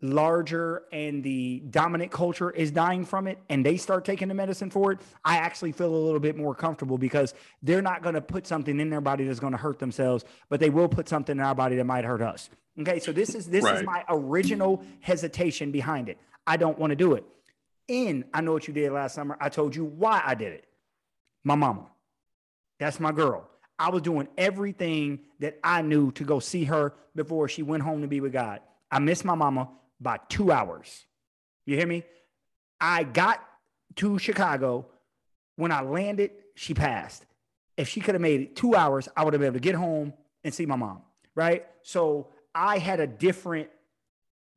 larger 0.00 0.82
and 0.92 1.22
the 1.22 1.60
dominant 1.70 2.10
culture 2.10 2.50
is 2.50 2.70
dying 2.70 3.04
from 3.04 3.26
it 3.26 3.38
and 3.48 3.64
they 3.64 3.76
start 3.76 4.04
taking 4.04 4.28
the 4.28 4.34
medicine 4.34 4.70
for 4.70 4.92
it, 4.92 4.98
I 5.24 5.38
actually 5.38 5.72
feel 5.72 5.94
a 5.94 5.96
little 5.96 6.20
bit 6.20 6.36
more 6.36 6.54
comfortable 6.54 6.98
because 6.98 7.34
they're 7.62 7.82
not 7.82 8.02
going 8.02 8.14
to 8.14 8.20
put 8.20 8.46
something 8.46 8.78
in 8.78 8.90
their 8.90 9.00
body 9.00 9.24
that's 9.24 9.40
going 9.40 9.52
to 9.52 9.58
hurt 9.58 9.78
themselves, 9.78 10.24
but 10.48 10.60
they 10.60 10.70
will 10.70 10.88
put 10.88 11.08
something 11.08 11.36
in 11.36 11.42
our 11.42 11.54
body 11.54 11.76
that 11.76 11.84
might 11.84 12.04
hurt 12.04 12.22
us. 12.22 12.50
Okay, 12.78 12.98
so 12.98 13.12
this 13.12 13.34
is 13.34 13.46
this 13.46 13.64
right. 13.64 13.76
is 13.76 13.82
my 13.84 14.04
original 14.08 14.82
hesitation 15.00 15.72
behind 15.72 16.08
it. 16.08 16.18
I 16.46 16.56
don't 16.56 16.78
want 16.78 16.90
to 16.90 16.96
do 16.96 17.14
it. 17.14 17.24
In 17.88 18.24
I 18.34 18.40
know 18.42 18.52
what 18.52 18.68
you 18.68 18.74
did 18.74 18.92
last 18.92 19.14
summer. 19.14 19.36
I 19.40 19.48
told 19.48 19.74
you 19.74 19.84
why 19.84 20.22
I 20.24 20.34
did 20.34 20.52
it. 20.52 20.64
My 21.42 21.54
mama. 21.54 21.86
That's 22.78 23.00
my 23.00 23.12
girl. 23.12 23.48
I 23.78 23.90
was 23.90 24.02
doing 24.02 24.28
everything 24.36 25.20
that 25.40 25.58
I 25.62 25.82
knew 25.82 26.10
to 26.12 26.24
go 26.24 26.38
see 26.38 26.64
her 26.64 26.94
before 27.14 27.48
she 27.48 27.62
went 27.62 27.82
home 27.82 28.02
to 28.02 28.08
be 28.08 28.20
with 28.20 28.32
God. 28.32 28.60
I 28.90 28.98
miss 28.98 29.24
my 29.24 29.34
mama 29.34 29.68
by 30.00 30.18
two 30.28 30.52
hours. 30.52 31.04
You 31.64 31.76
hear 31.76 31.86
me? 31.86 32.04
I 32.80 33.04
got 33.04 33.42
to 33.96 34.18
Chicago. 34.18 34.86
When 35.56 35.72
I 35.72 35.82
landed, 35.82 36.32
she 36.54 36.74
passed. 36.74 37.24
If 37.76 37.88
she 37.88 38.00
could 38.00 38.14
have 38.14 38.22
made 38.22 38.40
it 38.40 38.56
two 38.56 38.74
hours, 38.74 39.08
I 39.16 39.24
would 39.24 39.32
have 39.32 39.40
been 39.40 39.48
able 39.48 39.54
to 39.54 39.60
get 39.60 39.74
home 39.74 40.12
and 40.44 40.52
see 40.52 40.66
my 40.66 40.76
mom. 40.76 41.02
Right. 41.34 41.66
So 41.82 42.28
I 42.54 42.78
had 42.78 43.00
a 43.00 43.06
different, 43.06 43.68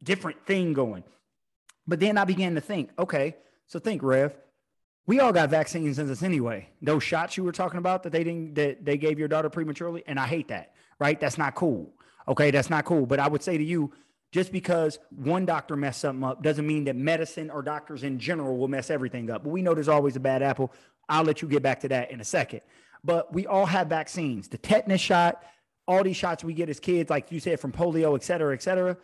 different 0.03 0.45
thing 0.45 0.73
going. 0.73 1.03
But 1.87 1.99
then 1.99 2.17
I 2.17 2.25
began 2.25 2.55
to 2.55 2.61
think, 2.61 2.91
okay, 2.99 3.35
so 3.67 3.79
think, 3.79 4.03
Rev, 4.03 4.35
we 5.07 5.19
all 5.19 5.33
got 5.33 5.49
vaccines 5.49 5.97
in 5.97 6.09
us 6.09 6.21
anyway. 6.21 6.69
Those 6.81 7.01
shots 7.03 7.35
you 7.35 7.43
were 7.43 7.51
talking 7.51 7.79
about 7.79 8.03
that 8.03 8.11
they 8.11 8.23
didn't 8.23 8.53
that 8.55 8.85
they 8.85 8.95
gave 8.95 9.17
your 9.17 9.27
daughter 9.27 9.49
prematurely, 9.49 10.03
and 10.05 10.19
I 10.19 10.27
hate 10.27 10.49
that. 10.49 10.73
Right? 10.99 11.19
That's 11.19 11.37
not 11.37 11.55
cool. 11.55 11.91
Okay, 12.27 12.51
that's 12.51 12.69
not 12.69 12.85
cool. 12.85 13.07
But 13.07 13.19
I 13.19 13.27
would 13.27 13.41
say 13.41 13.57
to 13.57 13.63
you, 13.63 13.91
just 14.31 14.51
because 14.51 14.99
one 15.09 15.45
doctor 15.45 15.75
messed 15.75 16.01
something 16.01 16.23
up 16.23 16.43
doesn't 16.43 16.67
mean 16.67 16.83
that 16.85 16.95
medicine 16.95 17.49
or 17.49 17.61
doctors 17.61 18.03
in 18.03 18.19
general 18.19 18.57
will 18.57 18.67
mess 18.67 18.89
everything 18.89 19.29
up. 19.31 19.43
But 19.43 19.49
we 19.49 19.61
know 19.61 19.73
there's 19.73 19.89
always 19.89 20.15
a 20.15 20.19
bad 20.19 20.43
apple. 20.43 20.71
I'll 21.07 21.23
let 21.23 21.41
you 21.41 21.47
get 21.47 21.63
back 21.63 21.79
to 21.81 21.87
that 21.89 22.11
in 22.11 22.21
a 22.21 22.23
second. 22.23 22.61
But 23.03 23.33
we 23.33 23.47
all 23.47 23.65
have 23.65 23.87
vaccines. 23.87 24.47
The 24.47 24.57
tetanus 24.57 25.01
shot, 25.01 25.43
all 25.87 26.03
these 26.03 26.17
shots 26.17 26.43
we 26.43 26.53
get 26.53 26.69
as 26.69 26.79
kids, 26.79 27.09
like 27.09 27.31
you 27.31 27.39
said, 27.39 27.59
from 27.59 27.71
polio, 27.71 28.15
et 28.15 28.23
cetera, 28.23 28.53
et 28.53 28.61
cetera, 28.61 28.97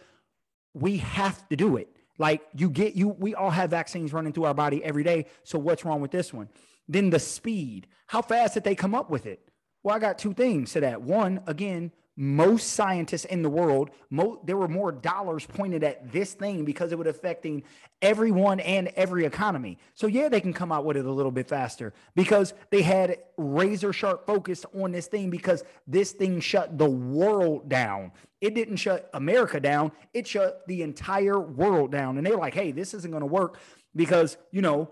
we 0.74 0.98
have 0.98 1.48
to 1.50 1.56
do 1.56 1.78
it. 1.78 1.90
Like 2.18 2.42
you 2.56 2.70
get 2.70 2.96
you, 2.96 3.10
we 3.10 3.34
all 3.34 3.50
have 3.50 3.72
vaccines 3.72 4.14
running 4.14 4.34
through 4.34 4.46
our 4.46 4.54
body 4.54 4.84
every 4.84 5.04
day. 5.04 5.26
So 5.44 5.58
what's 5.58 5.84
wrong 5.84 6.02
with 6.02 6.12
this 6.12 6.34
one? 6.34 6.50
Then 6.88 7.10
the 7.10 7.20
speed. 7.20 7.88
How 8.08 8.22
fast 8.22 8.54
did 8.54 8.64
they 8.64 8.76
come 8.76 8.94
up 8.94 9.10
with 9.10 9.26
it? 9.26 9.50
Well, 9.82 9.96
I 9.96 10.00
got 10.00 10.20
two 10.20 10.34
things 10.34 10.74
to 10.74 10.82
that. 10.82 11.02
One, 11.02 11.42
again, 11.48 11.92
most 12.18 12.74
scientists 12.74 13.26
in 13.26 13.42
the 13.42 13.50
world, 13.50 13.90
mo- 14.10 14.40
there 14.46 14.56
were 14.56 14.70
more 14.70 14.92
dollars 14.92 15.46
pointed 15.46 15.84
at 15.84 16.14
this 16.14 16.34
thing 16.34 16.64
because 16.64 16.92
it 16.92 16.98
was 16.98 17.08
affecting 17.08 17.64
everyone 18.02 18.62
and 18.62 18.88
every 18.96 19.26
economy. 19.26 19.78
So 19.96 20.08
yeah, 20.08 20.30
they 20.30 20.40
can 20.40 20.54
come 20.54 20.72
out 20.72 20.86
with 20.86 20.96
it 20.96 21.06
a 21.06 21.12
little 21.12 21.32
bit 21.32 21.50
faster 21.50 21.94
because 22.16 22.54
they 22.70 22.82
had 22.82 23.18
razor 23.38 23.92
sharp 23.92 24.26
focus 24.26 24.66
on 24.74 24.94
this 24.94 25.08
thing 25.08 25.30
because 25.30 25.64
this 25.88 26.14
thing 26.14 26.40
shut 26.40 26.78
the 26.78 26.90
world 26.90 27.68
down. 27.68 28.14
It 28.40 28.56
didn't 28.56 28.78
shut 28.78 29.10
America 29.14 29.60
down; 29.60 29.92
it 30.14 30.28
shut 30.28 30.66
the 30.68 30.84
entire 30.84 31.40
world 31.40 31.92
down. 31.92 32.18
And 32.18 32.26
they 32.26 32.32
were 32.32 32.38
like, 32.38 32.54
"Hey, 32.54 32.72
this 32.72 32.94
isn't 32.94 33.12
going 33.12 33.22
to 33.22 33.28
work 33.28 33.58
because 33.96 34.38
you 34.52 34.62
know, 34.62 34.90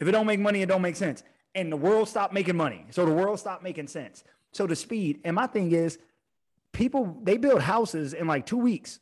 if 0.00 0.08
it 0.08 0.12
don't 0.12 0.26
make 0.26 0.40
money, 0.40 0.62
it 0.62 0.66
don't 0.66 0.82
make 0.82 0.96
sense." 0.96 1.22
And 1.54 1.70
the 1.70 1.76
world 1.76 2.08
stopped 2.08 2.32
making 2.32 2.56
money, 2.56 2.86
so 2.90 3.04
the 3.04 3.12
world 3.12 3.38
stopped 3.38 3.62
making 3.62 3.88
sense. 3.88 4.24
So 4.52 4.66
the 4.66 4.76
speed. 4.76 5.20
And 5.24 5.34
my 5.34 5.46
thing 5.46 5.72
is 5.72 5.98
people 6.72 7.18
they 7.22 7.36
build 7.36 7.62
houses 7.62 8.14
in 8.14 8.26
like 8.26 8.46
two 8.46 8.58
weeks. 8.58 8.98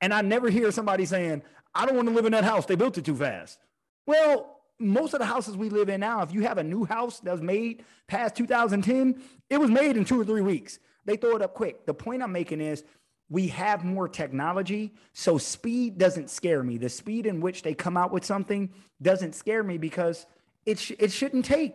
And 0.00 0.12
I 0.12 0.20
never 0.22 0.50
hear 0.50 0.70
somebody 0.70 1.06
saying, 1.06 1.42
I 1.74 1.86
don't 1.86 1.96
want 1.96 2.08
to 2.08 2.14
live 2.14 2.26
in 2.26 2.32
that 2.32 2.44
house. 2.44 2.66
They 2.66 2.74
built 2.76 2.98
it 2.98 3.04
too 3.04 3.16
fast. 3.16 3.58
Well, 4.06 4.60
most 4.78 5.14
of 5.14 5.20
the 5.20 5.26
houses 5.26 5.56
we 5.56 5.70
live 5.70 5.88
in 5.88 6.00
now, 6.00 6.22
if 6.22 6.32
you 6.32 6.42
have 6.42 6.58
a 6.58 6.64
new 6.64 6.84
house 6.84 7.20
that 7.20 7.32
was 7.32 7.40
made 7.40 7.84
past 8.06 8.34
2010, 8.36 9.22
it 9.48 9.58
was 9.58 9.70
made 9.70 9.96
in 9.96 10.04
two 10.04 10.20
or 10.20 10.24
three 10.24 10.42
weeks. 10.42 10.78
They 11.04 11.16
throw 11.16 11.36
it 11.36 11.42
up 11.42 11.54
quick. 11.54 11.86
The 11.86 11.94
point 11.94 12.22
I'm 12.22 12.32
making 12.32 12.60
is 12.60 12.84
we 13.30 13.48
have 13.48 13.84
more 13.84 14.08
technology. 14.08 14.94
So 15.12 15.38
speed 15.38 15.98
doesn't 15.98 16.30
scare 16.30 16.62
me. 16.62 16.76
The 16.76 16.88
speed 16.88 17.26
in 17.26 17.40
which 17.40 17.62
they 17.62 17.74
come 17.74 17.96
out 17.96 18.12
with 18.12 18.24
something 18.24 18.70
doesn't 19.00 19.34
scare 19.34 19.62
me 19.62 19.78
because 19.78 20.26
it, 20.66 20.78
sh- 20.78 20.92
it 20.98 21.12
shouldn't 21.12 21.44
take 21.44 21.74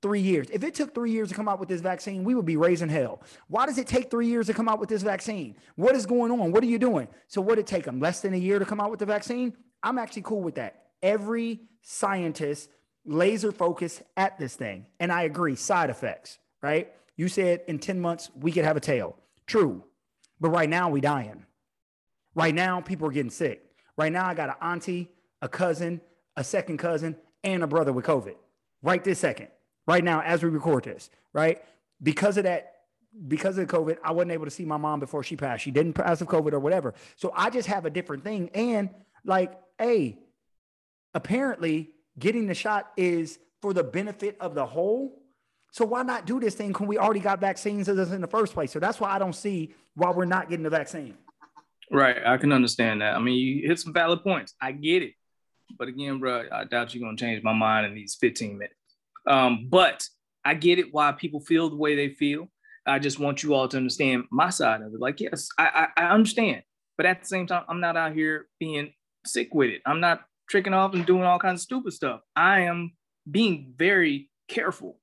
three 0.00 0.20
years. 0.20 0.48
If 0.50 0.64
it 0.64 0.74
took 0.74 0.94
three 0.94 1.10
years 1.10 1.28
to 1.28 1.34
come 1.34 1.48
out 1.48 1.60
with 1.60 1.68
this 1.68 1.80
vaccine, 1.80 2.24
we 2.24 2.34
would 2.34 2.46
be 2.46 2.56
raising 2.56 2.88
hell. 2.88 3.22
Why 3.48 3.66
does 3.66 3.78
it 3.78 3.86
take 3.86 4.10
three 4.10 4.26
years 4.26 4.46
to 4.46 4.54
come 4.54 4.68
out 4.68 4.78
with 4.78 4.88
this 4.88 5.02
vaccine? 5.02 5.56
What 5.76 5.94
is 5.94 6.06
going 6.06 6.30
on? 6.32 6.52
What 6.52 6.62
are 6.62 6.66
you 6.66 6.78
doing? 6.78 7.08
So, 7.26 7.40
what'd 7.40 7.58
it 7.58 7.66
take 7.66 7.84
them 7.84 8.00
less 8.00 8.20
than 8.20 8.34
a 8.34 8.38
year 8.38 8.58
to 8.58 8.64
come 8.64 8.80
out 8.80 8.90
with 8.90 9.00
the 9.00 9.06
vaccine? 9.06 9.56
I'm 9.82 9.98
actually 9.98 10.22
cool 10.22 10.42
with 10.42 10.56
that. 10.56 10.86
Every 11.02 11.60
scientist 11.82 12.70
laser 13.04 13.52
focus 13.52 14.02
at 14.16 14.38
this 14.38 14.54
thing. 14.54 14.86
And 15.00 15.10
I 15.10 15.22
agree, 15.22 15.56
side 15.56 15.90
effects, 15.90 16.38
right? 16.62 16.92
You 17.16 17.28
said 17.28 17.62
in 17.66 17.78
10 17.78 18.00
months 18.00 18.30
we 18.38 18.52
could 18.52 18.64
have 18.64 18.76
a 18.76 18.80
tail. 18.80 19.16
True. 19.46 19.84
But 20.40 20.50
right 20.50 20.68
now 20.68 20.88
we 20.88 21.00
dying. 21.00 21.46
Right 22.34 22.54
now 22.54 22.80
people 22.80 23.08
are 23.08 23.12
getting 23.12 23.30
sick. 23.30 23.64
Right 23.96 24.12
now 24.12 24.26
I 24.26 24.34
got 24.34 24.50
an 24.50 24.54
auntie, 24.60 25.10
a 25.42 25.48
cousin, 25.48 26.00
a 26.36 26.44
second 26.44 26.78
cousin, 26.78 27.16
and 27.42 27.62
a 27.62 27.66
brother 27.66 27.92
with 27.92 28.04
COVID. 28.04 28.36
Right 28.82 29.02
this 29.02 29.18
second. 29.18 29.48
Right 29.88 30.04
now 30.04 30.20
as 30.20 30.42
we 30.42 30.50
record 30.50 30.84
this, 30.84 31.10
right? 31.32 31.60
Because 32.02 32.36
of 32.36 32.44
that 32.44 32.74
because 33.26 33.58
of 33.58 33.66
COVID, 33.68 33.96
I 34.04 34.12
wasn't 34.12 34.32
able 34.32 34.44
to 34.44 34.50
see 34.50 34.64
my 34.64 34.76
mom 34.76 35.00
before 35.00 35.22
she 35.24 35.34
passed. 35.34 35.64
She 35.64 35.70
didn't 35.70 35.94
pass 35.94 36.20
of 36.20 36.28
COVID 36.28 36.52
or 36.52 36.60
whatever. 36.60 36.94
So 37.16 37.32
I 37.34 37.50
just 37.50 37.66
have 37.68 37.86
a 37.86 37.90
different 37.90 38.22
thing. 38.22 38.50
And 38.54 38.90
like, 39.24 39.58
hey, 39.78 40.18
apparently 41.14 41.90
getting 42.18 42.46
the 42.46 42.54
shot 42.54 42.92
is 42.96 43.38
for 43.62 43.72
the 43.72 43.82
benefit 43.82 44.36
of 44.40 44.54
the 44.54 44.66
whole. 44.66 45.22
So 45.72 45.84
why 45.84 46.02
not 46.02 46.26
do 46.26 46.38
this 46.38 46.54
thing 46.54 46.72
when 46.74 46.86
we 46.86 46.98
already 46.98 47.20
got 47.20 47.40
vaccines 47.40 47.88
in 47.88 48.20
the 48.20 48.28
first 48.28 48.52
place? 48.52 48.70
So 48.70 48.78
that's 48.78 49.00
why 49.00 49.10
I 49.10 49.18
don't 49.18 49.34
see 49.34 49.74
why 49.94 50.10
we're 50.10 50.26
not 50.26 50.48
getting 50.50 50.64
the 50.64 50.70
vaccine. 50.70 51.14
Right, 51.90 52.18
I 52.24 52.36
can 52.36 52.52
understand 52.52 53.00
that. 53.00 53.14
I 53.14 53.18
mean, 53.18 53.34
you 53.34 53.66
hit 53.66 53.80
some 53.80 53.94
valid 53.94 54.22
points. 54.22 54.54
I 54.60 54.72
get 54.72 55.02
it, 55.02 55.14
but 55.78 55.88
again, 55.88 56.18
bro, 56.18 56.44
I 56.52 56.64
doubt 56.64 56.94
you're 56.94 57.02
gonna 57.02 57.16
change 57.16 57.42
my 57.42 57.54
mind 57.54 57.86
in 57.86 57.94
these 57.94 58.14
15 58.20 58.58
minutes. 58.58 58.74
Um, 59.28 59.68
but 59.68 60.04
I 60.44 60.54
get 60.54 60.78
it 60.78 60.92
why 60.92 61.12
people 61.12 61.40
feel 61.40 61.68
the 61.68 61.76
way 61.76 61.94
they 61.94 62.08
feel. 62.14 62.48
I 62.86 62.98
just 62.98 63.18
want 63.18 63.42
you 63.42 63.54
all 63.54 63.68
to 63.68 63.76
understand 63.76 64.24
my 64.30 64.48
side 64.48 64.80
of 64.80 64.94
it. 64.94 65.00
Like, 65.00 65.20
yes, 65.20 65.48
I, 65.58 65.88
I, 65.96 66.04
I 66.04 66.10
understand, 66.10 66.62
but 66.96 67.04
at 67.06 67.20
the 67.20 67.26
same 67.26 67.46
time, 67.46 67.64
I'm 67.68 67.80
not 67.80 67.96
out 67.96 68.14
here 68.14 68.46
being 68.58 68.92
sick 69.26 69.52
with 69.52 69.70
it. 69.70 69.82
I'm 69.84 70.00
not 70.00 70.22
tricking 70.48 70.72
off 70.72 70.94
and 70.94 71.04
doing 71.04 71.24
all 71.24 71.38
kinds 71.38 71.60
of 71.60 71.64
stupid 71.64 71.92
stuff. 71.92 72.20
I 72.34 72.60
am 72.60 72.92
being 73.30 73.74
very 73.76 74.30
careful. 74.48 74.98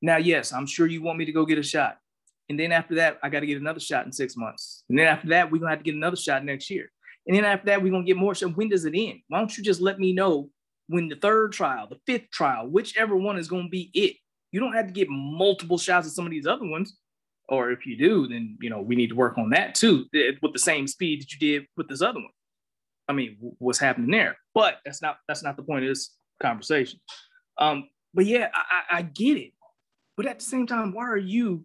Now, 0.00 0.18
yes, 0.18 0.52
I'm 0.52 0.66
sure 0.66 0.86
you 0.86 1.02
want 1.02 1.18
me 1.18 1.24
to 1.24 1.32
go 1.32 1.44
get 1.44 1.58
a 1.58 1.62
shot. 1.62 1.98
And 2.48 2.60
then 2.60 2.70
after 2.70 2.94
that, 2.96 3.18
I 3.24 3.28
got 3.28 3.40
to 3.40 3.46
get 3.46 3.60
another 3.60 3.80
shot 3.80 4.06
in 4.06 4.12
six 4.12 4.36
months. 4.36 4.84
And 4.88 4.96
then 4.96 5.08
after 5.08 5.28
that, 5.28 5.50
we're 5.50 5.58
going 5.58 5.70
to 5.70 5.76
have 5.76 5.80
to 5.80 5.84
get 5.84 5.96
another 5.96 6.16
shot 6.16 6.44
next 6.44 6.70
year. 6.70 6.92
And 7.26 7.36
then 7.36 7.44
after 7.44 7.66
that, 7.66 7.82
we're 7.82 7.90
going 7.90 8.04
to 8.04 8.06
get 8.06 8.16
more. 8.16 8.36
So 8.36 8.48
when 8.50 8.68
does 8.68 8.84
it 8.84 8.94
end? 8.94 9.20
Why 9.26 9.38
don't 9.38 9.56
you 9.58 9.64
just 9.64 9.80
let 9.80 9.98
me 9.98 10.12
know 10.12 10.50
when 10.88 11.08
the 11.08 11.16
third 11.16 11.52
trial, 11.52 11.88
the 11.88 11.98
fifth 12.06 12.30
trial, 12.30 12.68
whichever 12.68 13.16
one 13.16 13.38
is 13.38 13.48
going 13.48 13.64
to 13.64 13.70
be 13.70 13.90
it? 13.94 14.16
You 14.52 14.60
don't 14.60 14.74
have 14.74 14.86
to 14.86 14.92
get 14.92 15.08
multiple 15.10 15.78
shots 15.78 16.06
of 16.06 16.12
some 16.12 16.26
of 16.26 16.30
these 16.30 16.46
other 16.46 16.66
ones. 16.66 16.96
Or 17.48 17.70
if 17.70 17.86
you 17.86 17.96
do, 17.96 18.26
then, 18.26 18.56
you 18.60 18.70
know, 18.70 18.80
we 18.80 18.96
need 18.96 19.08
to 19.08 19.14
work 19.14 19.38
on 19.38 19.50
that 19.50 19.74
too 19.74 20.06
eh, 20.14 20.32
with 20.42 20.52
the 20.52 20.58
same 20.58 20.88
speed 20.88 21.22
that 21.22 21.32
you 21.32 21.38
did 21.38 21.68
with 21.76 21.88
this 21.88 22.02
other 22.02 22.18
one. 22.18 22.30
I 23.08 23.12
mean, 23.12 23.36
what's 23.58 23.78
happening 23.78 24.10
there. 24.10 24.36
But 24.52 24.78
that's 24.84 25.00
not 25.00 25.18
that's 25.28 25.44
not 25.44 25.56
the 25.56 25.62
point 25.62 25.84
of 25.84 25.90
this 25.90 26.16
conversation. 26.40 26.98
Um, 27.58 27.88
but 28.14 28.26
yeah, 28.26 28.48
I, 28.52 28.98
I 28.98 29.02
get 29.02 29.36
it. 29.36 29.52
But 30.16 30.26
at 30.26 30.38
the 30.38 30.44
same 30.44 30.66
time, 30.66 30.92
why 30.92 31.04
are 31.04 31.16
you 31.16 31.64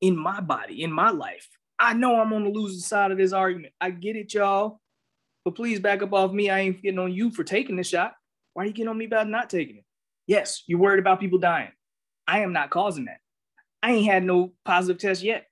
in 0.00 0.16
my 0.16 0.40
body, 0.40 0.82
in 0.82 0.92
my 0.92 1.10
life? 1.10 1.48
I 1.78 1.94
know 1.94 2.20
I'm 2.20 2.32
on 2.32 2.44
the 2.44 2.50
losing 2.50 2.80
side 2.80 3.10
of 3.10 3.18
this 3.18 3.32
argument. 3.32 3.72
I 3.80 3.90
get 3.90 4.16
it, 4.16 4.34
y'all. 4.34 4.80
But 5.44 5.54
please 5.54 5.80
back 5.80 6.02
up 6.02 6.12
off 6.12 6.32
me. 6.32 6.50
I 6.50 6.60
ain't 6.60 6.82
getting 6.82 6.98
on 6.98 7.12
you 7.12 7.30
for 7.30 7.42
taking 7.42 7.76
the 7.76 7.84
shot. 7.84 8.14
Why 8.54 8.64
are 8.64 8.66
you 8.66 8.72
getting 8.72 8.88
on 8.88 8.98
me 8.98 9.06
about 9.06 9.28
not 9.28 9.50
taking 9.50 9.76
it? 9.76 9.84
Yes, 10.26 10.62
you're 10.66 10.78
worried 10.78 11.00
about 11.00 11.20
people 11.20 11.38
dying. 11.38 11.72
I 12.26 12.40
am 12.40 12.52
not 12.52 12.70
causing 12.70 13.06
that. 13.06 13.18
I 13.82 13.92
ain't 13.92 14.10
had 14.10 14.24
no 14.24 14.52
positive 14.64 15.00
test 15.00 15.22
yet 15.22 15.46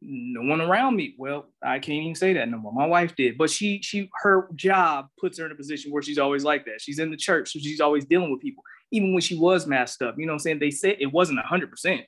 no 0.00 0.42
one 0.42 0.60
around 0.60 0.96
me. 0.96 1.14
Well, 1.18 1.46
I 1.62 1.78
can't 1.78 2.02
even 2.02 2.14
say 2.14 2.32
that 2.34 2.48
no 2.48 2.58
more. 2.58 2.72
My 2.72 2.86
wife 2.86 3.16
did, 3.16 3.36
but 3.36 3.50
she 3.50 3.80
she 3.82 4.08
her 4.22 4.48
job 4.54 5.06
puts 5.18 5.38
her 5.38 5.46
in 5.46 5.52
a 5.52 5.56
position 5.56 5.90
where 5.90 6.02
she's 6.02 6.18
always 6.18 6.44
like 6.44 6.64
that. 6.66 6.80
She's 6.80 6.98
in 6.98 7.10
the 7.10 7.16
church, 7.16 7.52
so 7.52 7.58
she's 7.58 7.80
always 7.80 8.04
dealing 8.04 8.30
with 8.30 8.40
people. 8.40 8.62
Even 8.92 9.12
when 9.12 9.20
she 9.20 9.36
was 9.36 9.66
masked 9.66 10.02
up, 10.02 10.14
you 10.18 10.26
know 10.26 10.32
what 10.32 10.36
I'm 10.36 10.40
saying? 10.40 10.58
They 10.60 10.70
said 10.70 10.96
it 11.00 11.12
wasn't 11.12 11.40
hundred 11.40 11.70
percent, 11.70 12.02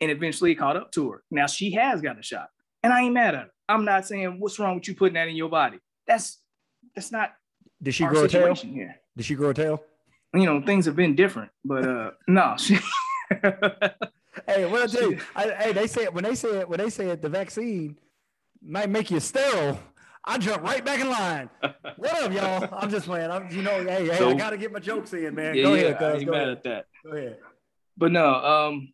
and 0.00 0.10
eventually 0.10 0.52
it 0.52 0.56
caught 0.56 0.76
up 0.76 0.90
to 0.92 1.10
her. 1.10 1.22
Now 1.30 1.46
she 1.46 1.72
has 1.72 2.00
got 2.00 2.18
a 2.18 2.22
shot, 2.22 2.48
and 2.82 2.92
I 2.92 3.02
ain't 3.02 3.14
mad 3.14 3.34
at 3.34 3.42
her. 3.42 3.50
I'm 3.68 3.84
not 3.84 4.06
saying 4.06 4.36
what's 4.38 4.58
wrong 4.58 4.76
with 4.76 4.88
you 4.88 4.94
putting 4.94 5.14
that 5.14 5.28
in 5.28 5.36
your 5.36 5.50
body. 5.50 5.78
That's 6.06 6.40
that's 6.94 7.12
not. 7.12 7.32
Did 7.82 7.94
she 7.94 8.06
grow 8.06 8.24
a 8.24 8.28
tail? 8.28 8.54
Here. 8.54 8.96
Did 9.16 9.26
she 9.26 9.34
grow 9.34 9.50
a 9.50 9.54
tail? 9.54 9.82
You 10.32 10.44
know, 10.46 10.60
things 10.60 10.86
have 10.86 10.96
been 10.96 11.14
different, 11.14 11.50
but 11.64 11.86
uh 11.86 12.10
no, 12.28 12.54
she 12.58 12.78
hey, 14.46 14.66
what 14.66 14.82
I 14.82 14.86
tell 14.86 15.10
you? 15.10 15.18
I, 15.34 15.48
hey, 15.50 15.72
they 15.72 15.86
say 15.86 16.06
when 16.06 16.24
they 16.24 16.34
said 16.34 16.68
when 16.68 16.78
they 16.78 16.90
said 16.90 17.22
the 17.22 17.28
vaccine 17.28 17.96
might 18.62 18.90
make 18.90 19.10
you 19.10 19.20
sterile. 19.20 19.78
I 20.26 20.38
jump 20.38 20.62
right 20.62 20.82
back 20.82 21.00
in 21.00 21.10
line. 21.10 21.50
What 21.96 22.22
up, 22.22 22.32
y'all? 22.32 22.78
I'm 22.80 22.88
just 22.88 23.04
playing. 23.04 23.30
I'm, 23.30 23.50
you 23.50 23.60
know, 23.60 23.84
hey, 23.84 24.06
hey, 24.06 24.16
so, 24.16 24.30
I 24.30 24.34
gotta 24.34 24.56
get 24.56 24.72
my 24.72 24.78
jokes 24.78 25.12
in, 25.12 25.34
man. 25.34 25.54
Yeah, 25.54 25.62
Go 25.64 25.74
yeah, 25.74 25.82
ahead, 25.82 25.98
cuz. 25.98 26.06
I 26.06 26.16
ain't 26.16 26.26
Go 26.26 26.32
mad 26.32 26.42
ahead. 26.42 26.56
at 26.56 26.64
that. 26.64 26.86
Go 27.04 27.16
ahead. 27.16 27.38
But 27.98 28.12
no, 28.12 28.34
um, 28.34 28.92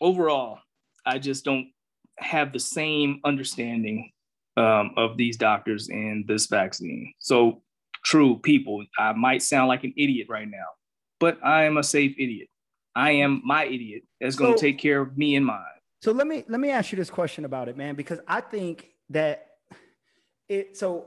overall, 0.00 0.60
I 1.04 1.18
just 1.18 1.44
don't 1.44 1.66
have 2.18 2.52
the 2.52 2.60
same 2.60 3.20
understanding 3.24 4.12
um, 4.56 4.92
of 4.96 5.16
these 5.16 5.36
doctors 5.36 5.88
and 5.88 6.26
this 6.28 6.46
vaccine. 6.46 7.12
So, 7.18 7.62
true 8.04 8.38
people, 8.38 8.84
I 8.98 9.12
might 9.12 9.42
sound 9.42 9.68
like 9.68 9.84
an 9.84 9.94
idiot 9.96 10.28
right 10.28 10.48
now, 10.48 10.66
but 11.20 11.38
I 11.44 11.64
am 11.64 11.76
a 11.76 11.82
safe 11.82 12.14
idiot. 12.18 12.48
I 12.94 13.12
am 13.12 13.42
my 13.44 13.64
idiot 13.64 14.02
that's 14.20 14.36
going 14.36 14.54
to 14.54 14.58
so, 14.58 14.62
take 14.62 14.78
care 14.78 15.00
of 15.00 15.16
me 15.16 15.36
and 15.36 15.46
mine. 15.46 15.62
So 16.02 16.12
let 16.12 16.26
me 16.26 16.44
let 16.48 16.60
me 16.60 16.70
ask 16.70 16.92
you 16.92 16.96
this 16.96 17.10
question 17.10 17.44
about 17.44 17.68
it, 17.68 17.76
man, 17.76 17.94
because 17.94 18.20
I 18.26 18.40
think 18.40 18.88
that 19.10 19.46
it. 20.48 20.76
So 20.76 21.06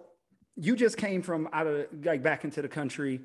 you 0.55 0.75
just 0.75 0.97
came 0.97 1.21
from 1.21 1.49
out 1.53 1.67
of 1.67 1.87
like 2.03 2.23
back 2.23 2.43
into 2.43 2.61
the 2.61 2.67
country, 2.67 3.21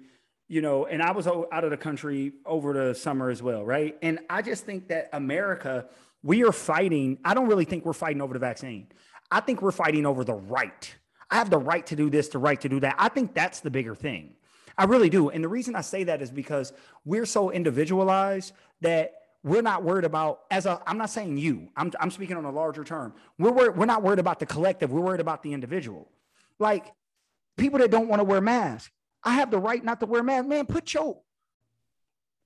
you 0.49 0.63
know, 0.63 0.87
and 0.87 1.03
I 1.03 1.13
was 1.13 1.27
out 1.27 1.65
of 1.65 1.71
the 1.71 1.77
country 1.77 2.33
over 2.45 2.73
the 2.73 2.95
summer 2.95 3.31
as 3.31 3.43
well, 3.43 3.65
right? 3.65 3.97
And 4.03 4.21
I 4.31 4.43
just 4.43 4.65
think 4.65 4.89
that 4.89 5.11
America, 5.13 5.87
we 6.23 6.45
are 6.45 6.53
fighting. 6.53 7.19
I 7.25 7.35
don't 7.35 7.49
really 7.49 7.65
think 7.65 7.85
we're 7.85 7.93
fighting 7.93 8.23
over 8.23 8.33
the 8.33 8.41
vaccine. 8.41 8.89
I 9.31 9.41
think 9.41 9.61
we're 9.61 9.73
fighting 9.73 10.07
over 10.07 10.25
the 10.25 10.35
right. 10.35 10.95
I 11.30 11.37
have 11.37 11.50
the 11.50 11.59
right 11.59 11.85
to 11.87 11.97
do 11.97 12.11
this, 12.11 12.28
the 12.28 12.38
right 12.38 12.61
to 12.61 12.68
do 12.68 12.80
that. 12.80 12.97
I 12.99 13.09
think 13.09 13.35
that's 13.35 13.61
the 13.61 13.71
bigger 13.71 13.95
thing. 13.95 14.35
I 14.78 14.85
really 14.85 15.09
do. 15.09 15.30
And 15.30 15.42
the 15.42 15.49
reason 15.49 15.75
I 15.75 15.80
say 15.80 16.04
that 16.04 16.23
is 16.23 16.30
because 16.30 16.73
we're 17.04 17.26
so 17.26 17.50
individualized 17.50 18.52
that 18.83 19.14
we're 19.47 19.62
not 19.62 19.85
worried 19.85 20.04
about 20.04 20.40
as 20.50 20.66
a 20.66 20.83
i'm 20.87 20.99
not 20.99 21.09
saying 21.09 21.38
you 21.38 21.68
i'm, 21.76 21.92
I'm 22.00 22.11
speaking 22.11 22.37
on 22.37 22.45
a 22.45 22.50
larger 22.50 22.83
term 22.83 23.14
we're, 23.38 23.52
worried, 23.52 23.76
we're 23.76 23.87
not 23.87 24.02
worried 24.02 24.18
about 24.18 24.40
the 24.40 24.47
collective 24.47 24.92
we're 24.92 25.00
worried 25.00 25.21
about 25.21 25.42
the 25.42 25.52
individual 25.52 26.09
like 26.59 26.92
people 27.56 27.78
that 27.78 27.90
don't 27.90 28.09
want 28.09 28.21
to 28.21 28.25
wear 28.25 28.40
masks 28.40 28.90
i 29.23 29.35
have 29.35 29.50
the 29.52 29.59
right 29.59 29.83
not 29.85 30.00
to 30.00 30.06
wear 30.06 30.23
masks 30.23 30.49
man 30.49 30.66
put 30.66 30.92
your 30.92 31.18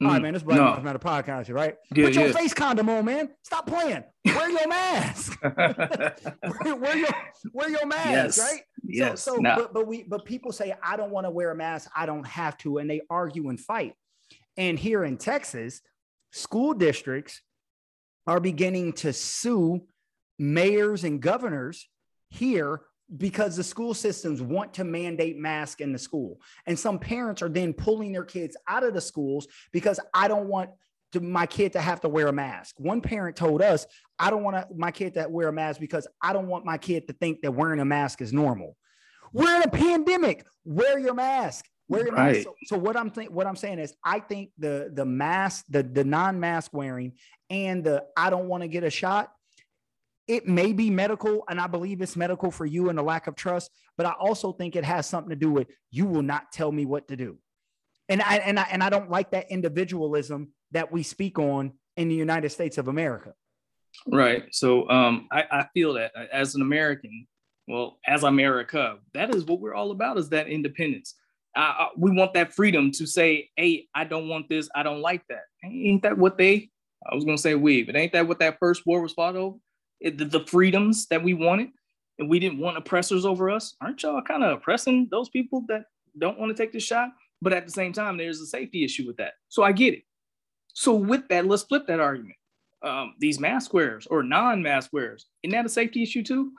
Mm, 0.03 0.07
All 0.07 0.13
right, 0.13 0.23
man, 0.23 0.33
this 0.33 0.43
black 0.43 0.59
no. 0.59 0.83
not 0.83 0.97
a 0.97 0.99
podcast, 0.99 1.53
right? 1.53 1.77
Yeah, 1.95 2.07
Put 2.07 2.15
your 2.15 2.27
yeah. 2.29 2.33
face 2.33 2.55
condom 2.55 2.89
on, 2.89 3.05
man. 3.05 3.29
Stop 3.43 3.67
playing. 3.67 4.03
Wear 4.25 4.51
your 4.51 4.67
mask. 4.67 5.39
wear, 5.57 6.77
wear, 6.77 6.97
your 6.97 7.09
wear 7.53 7.69
your 7.69 7.87
mask, 7.87 8.11
yes. 8.11 8.39
right? 8.39 8.61
Yes. 8.83 9.23
So, 9.23 9.35
so 9.35 9.41
no. 9.41 9.57
but, 9.57 9.75
but 9.75 9.87
we 9.87 10.05
but 10.05 10.25
people 10.25 10.53
say 10.53 10.75
I 10.83 10.97
don't 10.97 11.11
want 11.11 11.27
to 11.27 11.31
wear 11.31 11.51
a 11.51 11.55
mask. 11.55 11.91
I 11.95 12.07
don't 12.07 12.27
have 12.27 12.57
to, 12.59 12.79
and 12.79 12.89
they 12.89 13.03
argue 13.11 13.51
and 13.51 13.61
fight. 13.61 13.95
And 14.57 14.79
here 14.79 15.05
in 15.05 15.19
Texas, 15.19 15.83
school 16.33 16.73
districts 16.73 17.43
are 18.27 18.41
beginning 18.41 18.95
to 18.95 19.13
sue 19.13 19.83
mayors 20.39 21.05
and 21.05 21.21
governors 21.21 21.89
here 22.31 22.81
because 23.17 23.57
the 23.57 23.65
school 23.65 23.95
systems 23.95 24.41
want 24.41 24.75
to 24.75 24.85
mandate 24.85 25.37
mask 25.37 25.81
in 25.81 25.93
the 25.93 25.99
school. 25.99 26.41
And 26.67 26.79
some 26.79 26.99
parents 26.99 27.43
are 27.43 27.49
then 27.49 27.73
pulling 27.73 28.13
their 28.13 28.25
kids 28.25 28.57
out 28.69 28.85
of 28.85 28.95
the 28.95 29.01
schools 29.01 29.49
because 29.73 29.99
I 30.15 30.29
don't 30.29 30.47
want 30.47 30.71
to, 31.13 31.21
my 31.21 31.47
kid 31.47 31.73
to 31.73 31.81
have 31.81 32.01
to 32.03 32.09
wear 32.09 32.29
a 32.29 32.33
mask. 32.33 32.77
One 32.79 33.01
parent 33.01 33.37
told 33.37 33.63
us, 33.63 33.87
I 34.19 34.31
don't 34.31 34.45
want 34.45 34.77
my 34.77 34.93
kid 34.93 35.15
to 35.15 35.27
wear 35.29 35.49
a 35.49 35.53
mask 35.53 35.81
because 35.81 36.07
I 36.23 36.33
don't 36.33 36.47
want 36.47 36.65
my 36.65 36.79
kid 36.79 37.09
to 37.09 37.13
think 37.15 37.43
that 37.43 37.53
wearing 37.53 37.81
a 37.81 37.85
mask 37.85 38.21
is 38.21 38.33
normal. 38.33 38.77
We're 39.33 39.57
in 39.57 39.63
a 39.63 39.69
pandemic. 39.69 40.47
Wear 40.65 40.99
your 40.99 41.15
mask. 41.15 41.65
Wear 41.89 42.05
your 42.05 42.15
right. 42.15 42.35
mask. 42.35 42.45
So, 42.45 42.55
so 42.65 42.79
what 42.79 42.97
I'm 42.97 43.11
think, 43.11 43.33
what 43.33 43.49
I'm 43.49 43.57
saying 43.57 43.81
is, 43.81 43.93
I 44.05 44.21
think 44.21 44.51
the 44.59 44.91
the 44.93 45.05
mask, 45.05 45.65
the 45.69 45.83
the 45.83 46.05
non-mask 46.05 46.73
wearing, 46.73 47.15
and 47.49 47.83
the 47.83 48.05
I 48.17 48.31
don't 48.31 48.47
want 48.47 48.63
to 48.63 48.69
get 48.69 48.85
a 48.85 48.91
shot 48.91 49.33
it 50.31 50.47
may 50.47 50.73
be 50.73 50.91
medical, 50.91 51.43
and 51.49 51.61
I 51.61 51.67
believe 51.67 52.01
it's 52.01 52.17
medical 52.17 52.51
for 52.51 52.65
you 52.65 52.89
and 52.89 52.97
the 52.97 53.03
lack 53.03 53.27
of 53.27 53.35
trust, 53.35 53.71
but 53.97 54.07
I 54.07 54.13
also 54.13 54.53
think 54.53 54.77
it 54.77 54.85
has 54.85 55.07
something 55.07 55.31
to 55.31 55.37
do 55.37 55.51
with 55.51 55.67
you 55.91 56.07
will 56.07 56.23
not 56.23 56.53
tell 56.53 56.71
me 56.71 56.85
what 56.87 57.09
to 57.09 57.17
do. 57.17 57.39
And 58.09 58.23
I 58.23 58.37
and 58.37 58.59
I 58.59 58.67
and 58.71 58.83
I 58.83 58.91
don't 58.91 59.11
like 59.11 59.33
that 59.33 59.51
individualism 59.51 60.53
that 60.71 60.93
we 60.93 61.03
speak 61.03 61.39
on 61.39 61.73
in 61.97 62.09
the 62.09 62.15
United 62.15 62.51
States 62.51 62.79
of 62.79 62.87
America. 62.89 63.35
Right. 64.07 64.45
So 64.53 64.89
um, 64.89 65.27
I, 65.33 65.45
I 65.51 65.67
feel 65.75 65.95
that 65.95 66.13
as 66.33 66.55
an 66.55 66.63
American, 66.63 67.27
Well, 67.67 67.99
as 68.05 68.25
America, 68.25 68.99
that 69.15 69.35
is 69.35 69.45
what 69.45 69.61
we're 69.61 69.75
all 69.75 69.91
about 69.93 70.19
is 70.19 70.29
that 70.31 70.49
independence. 70.49 71.15
Uh, 71.57 71.87
we 71.97 72.11
want 72.11 72.35
that 72.35 72.53
freedom 72.53 72.91
to 72.93 73.07
say, 73.07 73.51
hey, 73.57 73.87
I 73.95 74.05
don't 74.05 74.29
want 74.29 74.49
this, 74.49 74.69
I 74.75 74.83
don't 74.83 75.01
like 75.01 75.25
that. 75.29 75.45
Ain't 75.65 76.03
that 76.03 76.19
what 76.19 76.39
they, 76.39 76.71
I 77.09 77.15
was 77.15 77.25
gonna 77.25 77.39
say 77.39 77.55
we, 77.55 77.83
but 77.83 77.97
ain't 77.97 78.13
that 78.13 78.27
what 78.27 78.41
that 78.41 78.59
first 78.59 78.87
war 78.87 79.01
was 79.03 79.13
fought 79.13 79.37
over? 79.37 79.57
The 80.03 80.45
freedoms 80.47 81.07
that 81.07 81.23
we 81.23 81.35
wanted 81.35 81.69
and 82.19 82.29
we 82.29 82.39
didn't 82.39 82.59
want 82.59 82.77
oppressors 82.77 83.25
over 83.25 83.51
us. 83.51 83.75
Aren't 83.81 84.03
y'all 84.03 84.23
kind 84.23 84.45
of 84.45 84.53
oppressing 84.53 85.09
those 85.11 85.29
people 85.31 85.65
that 85.69 85.85
don't 86.19 86.39
want 86.39 86.55
to 86.55 86.63
take 86.63 86.73
the 86.73 86.81
shot? 86.81 87.11
But 87.43 87.55
at 87.55 87.67
the 87.67 87.73
same 87.73 87.93
time, 87.93 88.19
there's 88.19 88.41
a 88.41 88.47
safety 88.47 88.85
issue 88.85 89.07
with 89.07 89.17
that. 89.17 89.33
So 89.49 89.63
I 89.63 89.73
get 89.73 89.95
it. 89.95 90.03
So 90.75 90.95
with 90.95 91.27
that, 91.29 91.47
let's 91.47 91.63
flip 91.63 91.87
that 91.87 92.01
argument. 92.01 92.37
Um, 92.83 93.15
these 93.19 93.41
mask 93.41 93.75
wearers 93.75 94.07
or 94.07 94.23
non-mask 94.23 94.91
wearers, 94.93 95.27
isn't 95.43 95.53
that 95.53 95.67
a 95.67 95.71
safety 95.71 96.03
issue 96.03 96.23
too? 96.23 96.53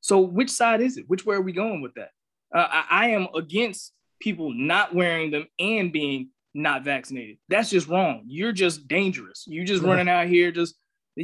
So 0.00 0.20
which 0.20 0.50
side 0.50 0.80
is 0.80 0.96
it? 0.96 1.04
Which 1.08 1.26
way 1.26 1.36
are 1.36 1.42
we 1.42 1.52
going 1.52 1.82
with 1.82 1.94
that? 1.94 2.10
Uh, 2.54 2.66
I, 2.70 2.84
I 2.90 3.08
am 3.10 3.28
against 3.34 3.92
people 4.20 4.52
not 4.52 4.94
wearing 4.94 5.30
them 5.30 5.46
and 5.58 5.92
being 5.92 6.30
not 6.54 6.82
vaccinated. 6.82 7.38
That's 7.48 7.70
just 7.70 7.88
wrong. 7.88 8.22
You're 8.26 8.52
just 8.52 8.88
dangerous. 8.88 9.44
You 9.46 9.64
just 9.64 9.82
running 9.82 10.08
out 10.08 10.26
here 10.26 10.50
just 10.50 10.74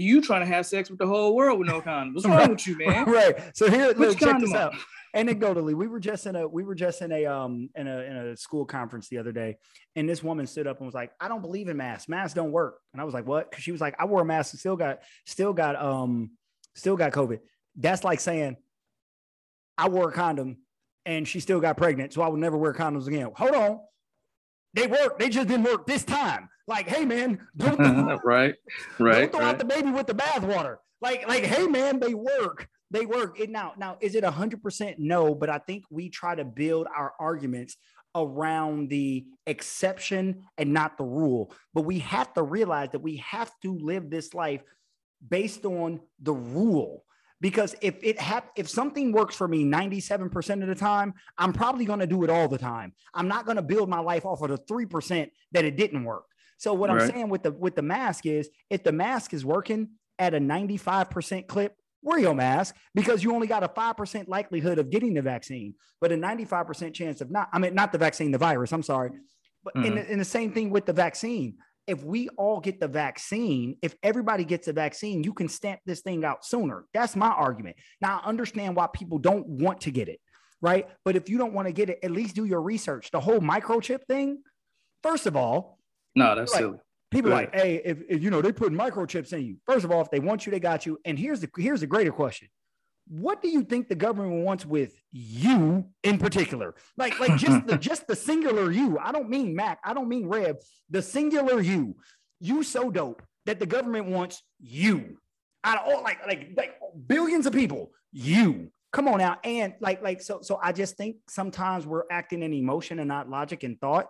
you 0.00 0.20
trying 0.20 0.40
to 0.40 0.46
have 0.46 0.66
sex 0.66 0.90
with 0.90 0.98
the 0.98 1.06
whole 1.06 1.34
world 1.34 1.58
with 1.58 1.68
no 1.68 1.80
condom. 1.80 2.14
What's 2.14 2.26
wrong 2.26 2.36
right. 2.36 2.50
with 2.50 2.66
you, 2.66 2.76
man? 2.78 3.04
right. 3.10 3.56
So 3.56 3.70
here, 3.70 3.92
look, 3.96 4.18
check 4.18 4.40
this 4.40 4.52
out. 4.52 4.74
Anecdotally, 5.14 5.74
we 5.74 5.86
were 5.86 6.00
just 6.00 6.26
in 6.26 6.34
a 6.34 6.46
we 6.46 6.64
were 6.64 6.74
just 6.74 7.00
in 7.00 7.12
a 7.12 7.24
um 7.26 7.70
in 7.76 7.86
a 7.86 7.98
in 8.00 8.16
a 8.16 8.36
school 8.36 8.64
conference 8.64 9.08
the 9.08 9.18
other 9.18 9.30
day, 9.30 9.56
and 9.94 10.08
this 10.08 10.24
woman 10.24 10.46
stood 10.46 10.66
up 10.66 10.78
and 10.78 10.86
was 10.86 10.94
like, 10.94 11.12
"I 11.20 11.28
don't 11.28 11.40
believe 11.40 11.68
in 11.68 11.76
masks. 11.76 12.08
Masks 12.08 12.34
don't 12.34 12.50
work." 12.50 12.80
And 12.92 13.00
I 13.00 13.04
was 13.04 13.14
like, 13.14 13.26
"What?" 13.26 13.48
Because 13.48 13.62
she 13.62 13.70
was 13.70 13.80
like, 13.80 13.94
"I 13.98 14.06
wore 14.06 14.22
a 14.22 14.24
mask 14.24 14.52
and 14.54 14.60
still 14.60 14.76
got 14.76 15.00
still 15.24 15.52
got 15.52 15.80
um 15.80 16.32
still 16.74 16.96
got 16.96 17.12
COVID." 17.12 17.38
That's 17.76 18.02
like 18.02 18.18
saying, 18.18 18.56
"I 19.78 19.88
wore 19.88 20.08
a 20.08 20.12
condom 20.12 20.58
and 21.06 21.28
she 21.28 21.38
still 21.38 21.60
got 21.60 21.76
pregnant, 21.76 22.12
so 22.12 22.22
I 22.22 22.28
will 22.28 22.38
never 22.38 22.58
wear 22.58 22.72
condoms 22.72 23.06
again." 23.06 23.30
Hold 23.36 23.54
on, 23.54 23.80
they 24.72 24.88
work. 24.88 25.20
They 25.20 25.28
just 25.28 25.46
didn't 25.46 25.64
work 25.64 25.86
this 25.86 26.02
time. 26.02 26.48
Like, 26.66 26.88
hey 26.88 27.04
man, 27.04 27.40
don't 27.56 27.76
throw, 27.76 28.18
right, 28.24 28.54
right, 28.98 29.20
don't 29.20 29.30
throw 29.30 29.40
right. 29.40 29.48
out 29.48 29.58
the 29.58 29.64
baby 29.64 29.90
with 29.90 30.06
the 30.06 30.14
bathwater. 30.14 30.76
Like, 31.00 31.28
like, 31.28 31.44
hey 31.44 31.66
man, 31.66 32.00
they 32.00 32.14
work. 32.14 32.68
They 32.90 33.06
work. 33.06 33.38
It 33.38 33.50
now, 33.50 33.72
now 33.76 33.98
is 34.00 34.14
it 34.14 34.24
hundred 34.24 34.62
percent 34.62 34.98
no? 34.98 35.34
But 35.34 35.50
I 35.50 35.58
think 35.58 35.84
we 35.90 36.08
try 36.08 36.34
to 36.34 36.44
build 36.44 36.86
our 36.94 37.12
arguments 37.20 37.76
around 38.14 38.88
the 38.88 39.26
exception 39.46 40.44
and 40.56 40.72
not 40.72 40.96
the 40.96 41.04
rule. 41.04 41.52
But 41.74 41.82
we 41.82 41.98
have 42.00 42.32
to 42.34 42.42
realize 42.42 42.90
that 42.92 43.02
we 43.02 43.16
have 43.16 43.50
to 43.62 43.76
live 43.76 44.08
this 44.08 44.32
life 44.32 44.62
based 45.28 45.64
on 45.64 46.00
the 46.22 46.32
rule 46.32 47.04
because 47.40 47.74
if 47.80 47.96
it 48.02 48.18
hap- 48.18 48.52
if 48.56 48.68
something 48.68 49.12
works 49.12 49.34
for 49.34 49.48
me 49.48 49.64
97% 49.64 50.62
of 50.62 50.68
the 50.68 50.74
time 50.74 51.14
i'm 51.38 51.52
probably 51.52 51.84
going 51.84 51.98
to 51.98 52.06
do 52.06 52.24
it 52.24 52.30
all 52.30 52.48
the 52.48 52.58
time 52.58 52.92
i'm 53.14 53.28
not 53.28 53.46
going 53.46 53.56
to 53.56 53.62
build 53.62 53.88
my 53.88 54.00
life 54.00 54.26
off 54.26 54.42
of 54.42 54.50
the 54.50 54.58
3% 54.58 55.30
that 55.52 55.64
it 55.64 55.76
didn't 55.76 56.04
work 56.04 56.24
so 56.56 56.72
what 56.74 56.90
right. 56.90 57.02
i'm 57.02 57.10
saying 57.10 57.28
with 57.28 57.42
the 57.42 57.52
with 57.52 57.74
the 57.74 57.82
mask 57.82 58.26
is 58.26 58.48
if 58.70 58.82
the 58.82 58.92
mask 58.92 59.32
is 59.34 59.44
working 59.44 59.88
at 60.18 60.32
a 60.32 60.38
95% 60.38 61.48
clip 61.48 61.76
wear 62.02 62.18
your 62.18 62.34
mask 62.34 62.76
because 62.94 63.24
you 63.24 63.34
only 63.34 63.48
got 63.48 63.64
a 63.64 63.68
5% 63.68 64.28
likelihood 64.28 64.78
of 64.78 64.90
getting 64.90 65.14
the 65.14 65.22
vaccine 65.22 65.74
but 66.00 66.12
a 66.12 66.14
95% 66.14 66.94
chance 66.94 67.20
of 67.20 67.30
not 67.30 67.48
i 67.52 67.58
mean 67.58 67.74
not 67.74 67.92
the 67.92 67.98
vaccine 67.98 68.30
the 68.30 68.38
virus 68.38 68.72
i'm 68.72 68.82
sorry 68.82 69.10
but 69.64 69.74
mm-hmm. 69.74 69.86
in, 69.86 69.94
the, 69.94 70.12
in 70.12 70.18
the 70.18 70.24
same 70.24 70.52
thing 70.52 70.70
with 70.70 70.86
the 70.86 70.92
vaccine 70.92 71.56
if 71.86 72.02
we 72.02 72.28
all 72.30 72.60
get 72.60 72.80
the 72.80 72.88
vaccine, 72.88 73.76
if 73.82 73.94
everybody 74.02 74.44
gets 74.44 74.68
a 74.68 74.72
vaccine, 74.72 75.22
you 75.22 75.32
can 75.32 75.48
stamp 75.48 75.80
this 75.84 76.00
thing 76.00 76.24
out 76.24 76.44
sooner. 76.44 76.84
That's 76.94 77.14
my 77.14 77.28
argument. 77.28 77.76
Now, 78.00 78.20
I 78.22 78.28
understand 78.28 78.76
why 78.76 78.88
people 78.92 79.18
don't 79.18 79.46
want 79.46 79.82
to 79.82 79.90
get 79.90 80.08
it, 80.08 80.20
right? 80.60 80.88
But 81.04 81.16
if 81.16 81.28
you 81.28 81.36
don't 81.36 81.52
want 81.52 81.68
to 81.68 81.72
get 81.72 81.90
it, 81.90 81.98
at 82.02 82.10
least 82.10 82.34
do 82.34 82.44
your 82.44 82.62
research. 82.62 83.10
The 83.10 83.20
whole 83.20 83.40
microchip 83.40 84.04
thing, 84.06 84.42
first 85.02 85.26
of 85.26 85.36
all, 85.36 85.78
no, 86.14 86.34
that's 86.34 86.52
like, 86.52 86.60
silly. 86.60 86.78
People 87.10 87.30
like, 87.30 87.54
hey, 87.54 87.80
if, 87.84 87.98
if 88.08 88.22
you 88.22 88.30
know 88.30 88.42
they 88.42 88.52
put 88.52 88.72
microchips 88.72 89.32
in 89.32 89.44
you. 89.44 89.56
First 89.66 89.84
of 89.84 89.92
all, 89.92 90.00
if 90.00 90.10
they 90.10 90.20
want 90.20 90.46
you, 90.46 90.52
they 90.52 90.58
got 90.58 90.84
you. 90.84 90.98
And 91.04 91.18
here's 91.18 91.40
the 91.40 91.48
here's 91.56 91.80
the 91.80 91.86
greater 91.86 92.10
question: 92.10 92.48
what 93.06 93.42
do 93.42 93.48
you 93.48 93.62
think 93.62 93.88
the 93.88 93.94
government 93.94 94.44
wants 94.44 94.64
with 94.64 94.94
you 95.12 95.86
in 96.02 96.18
particular? 96.18 96.74
Like, 96.96 97.20
like 97.20 97.36
just 97.36 97.66
the 97.66 97.76
just 97.78 98.06
the 98.06 98.16
singular 98.16 98.70
you. 98.70 98.98
I 98.98 99.12
don't 99.12 99.28
mean 99.28 99.54
Mac. 99.54 99.78
I 99.84 99.94
don't 99.94 100.08
mean 100.08 100.26
Rev. 100.26 100.56
The 100.90 101.02
singular 101.02 101.60
you. 101.60 101.96
You 102.40 102.62
so 102.62 102.90
dope 102.90 103.22
that 103.46 103.60
the 103.60 103.66
government 103.66 104.06
wants 104.06 104.42
you. 104.58 105.18
Out 105.64 105.78
of 105.78 105.92
all 105.92 106.02
like 106.02 106.26
like 106.26 106.50
like 106.56 106.78
billions 107.06 107.46
of 107.46 107.52
people, 107.52 107.90
you. 108.12 108.70
Come 108.92 109.08
on 109.08 109.18
now. 109.18 109.38
And 109.44 109.74
like 109.80 110.02
like 110.02 110.22
so 110.22 110.40
so 110.42 110.58
I 110.62 110.72
just 110.72 110.96
think 110.96 111.16
sometimes 111.28 111.86
we're 111.86 112.04
acting 112.10 112.42
in 112.42 112.52
emotion 112.52 112.98
and 112.98 113.08
not 113.08 113.28
logic 113.28 113.62
and 113.64 113.78
thought. 113.80 114.08